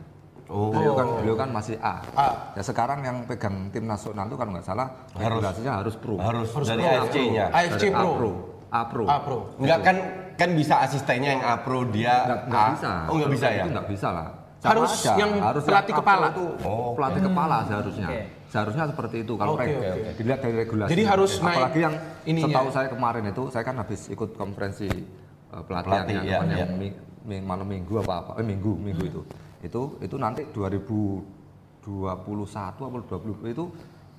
[0.49, 0.73] Oh.
[0.73, 2.01] Beliau kan beliau kan masih A.
[2.17, 2.29] A.
[2.57, 6.17] Ya sekarang yang pegang tim nasional itu kalau nggak salah regulasinya harus pro.
[6.17, 6.97] Harus dari pro.
[7.05, 7.45] AFC-nya.
[7.53, 8.13] AFC Dari A Pro.
[8.17, 8.31] pro.
[8.73, 9.05] A pro.
[9.05, 9.39] A Pro.
[9.61, 9.97] Enggak kan
[10.39, 12.71] kan bisa asistennya yang A Pro dia Nggak, nggak A.
[12.73, 12.91] bisa.
[13.05, 13.59] Oh nggak bisa ya?
[13.59, 14.29] Itu nggak bisa lah.
[14.59, 16.27] Harus yang pelatih A pro kepala.
[16.31, 16.95] Itu Oh.
[16.95, 18.09] pelatih kepala seharusnya.
[18.09, 18.21] Oke.
[18.49, 20.15] Seharusnya seperti itu kalau reg- oke.
[20.17, 20.89] dilihat dari regulasi.
[20.89, 22.47] Jadi harus naik Apalagi yang ininya.
[22.49, 26.57] setahu saya kemarin itu saya kan habis ikut konferensi uh, pelatihan Pelatih, yang, iya, namanya
[26.57, 26.67] iya.
[26.73, 26.97] mi-
[27.29, 29.21] mi- malam minggu apa apa eh minggu minggu itu
[29.61, 33.65] itu itu nanti 2021 atau 20 itu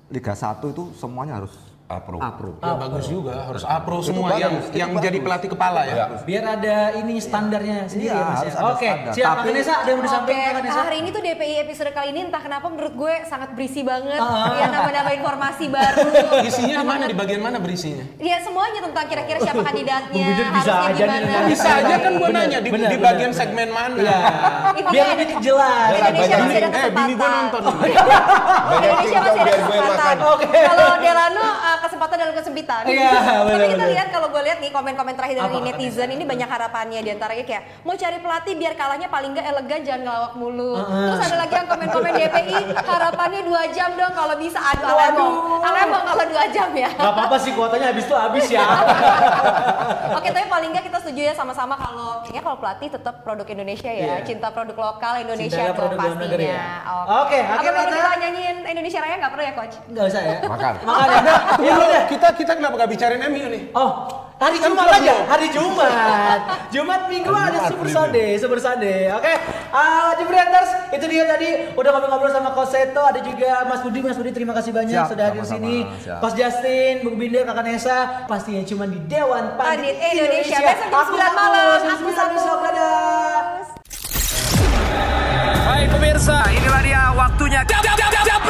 [0.08, 1.54] Liga 1 itu semuanya harus
[1.90, 2.16] A Pro.
[2.16, 2.54] A Pro.
[2.56, 5.04] Ya bagus juga, harus A Pro Itu semua bagus, yang itu yang bagus.
[5.04, 5.94] jadi pelatih kepala ya.
[6.22, 8.54] Biar ada ini standarnya sendiri Iya, ya Mas harus ya.
[8.56, 9.26] ada Oke, siap.
[9.32, 10.80] Tapi- Kak Nesa ada yang mau Oke, disampaikan Kak Nesa?
[10.80, 14.20] hari ini tuh DPI episode kali ini entah kenapa menurut gue sangat berisi banget.
[14.52, 16.06] Ya nama-nama informasi baru.
[16.48, 17.04] Isinya di mana?
[17.04, 18.04] Di bagian mana berisinya?
[18.16, 21.48] Ya semuanya tentang kira-kira siapa kandidatnya, bisa harusnya aja nih gimana.
[21.48, 23.40] Bisa aja kan Bener, nanya di, bener, di bener, bagian bener.
[23.40, 23.98] segmen mana.
[23.98, 24.18] Iya.
[24.86, 25.90] Biar lebih jelas.
[25.90, 27.34] Indonesia masih ada Eh, bini gua kesempatan.
[27.34, 27.62] nonton.
[28.70, 30.16] Indonesia masih ada gue kesempatan.
[30.70, 32.82] Kalau Delano uh, kesempatan dalam kesempitan.
[32.84, 33.10] Iya,
[33.42, 37.00] Tapi kita lihat kalau gue lihat nih komen-komen terakhir dari Apa, netizen ini banyak harapannya
[37.00, 40.72] di antaranya kayak mau cari pelatih biar kalahnya paling nggak elegan jangan ngelawak mulu.
[40.76, 44.58] Terus ada lagi yang komen-komen DPI harapannya dua jam dong kalau bisa.
[44.60, 46.90] Aduh, alemong, alemong kalau dua jam ya.
[46.90, 48.64] Gak apa-apa sih kuotanya habis itu habis ya.
[50.16, 53.88] Oke, tapi paling nggak kita setuju ya sama-sama kalau kayaknya kalau pelatih tetap produk Indonesia
[53.88, 54.16] ya, Iya.
[54.22, 56.24] cinta produk lokal Indonesia Cinta dong produk dalam pastinya.
[56.26, 56.66] negeri ya.
[57.16, 59.74] Oke, perlu kata- kita nyanyiin Indonesia Raya nggak perlu ya coach?
[59.86, 60.36] Enggak usah ya.
[60.42, 60.72] Makan.
[60.82, 61.34] Makan ya.
[61.70, 62.02] Ya udah.
[62.10, 63.62] kita kita kenapa gak bicarain MU nih?
[63.72, 63.90] Oh,
[64.40, 66.40] Hari Kan Jumat aja, hari Jumat.
[66.72, 67.92] Jumat Minggu ada Jumat, Super belum.
[67.92, 69.12] Sunday, Super Sunday.
[69.12, 69.32] Oke,
[69.68, 74.00] uh, Jebrianters, itu dia tadi udah ngobrol-ngobrol sama Coach Seto, ada juga Mas Budi.
[74.00, 75.84] Mas Budi terima kasih banyak Siap, sudah hadir sini.
[76.00, 76.24] siap.
[76.24, 80.56] Coach Justin, Bung Binder, Kakak Nesa, pastinya cuma di Dewan Pandit Indonesia.
[80.56, 81.78] Besok jam Aku 9 malam.
[81.84, 83.40] Aku 9 besok, dadah.
[85.68, 87.60] Baik pemirsa, inilah dia waktunya.
[87.68, 88.40] Jab, jab, jab, jab,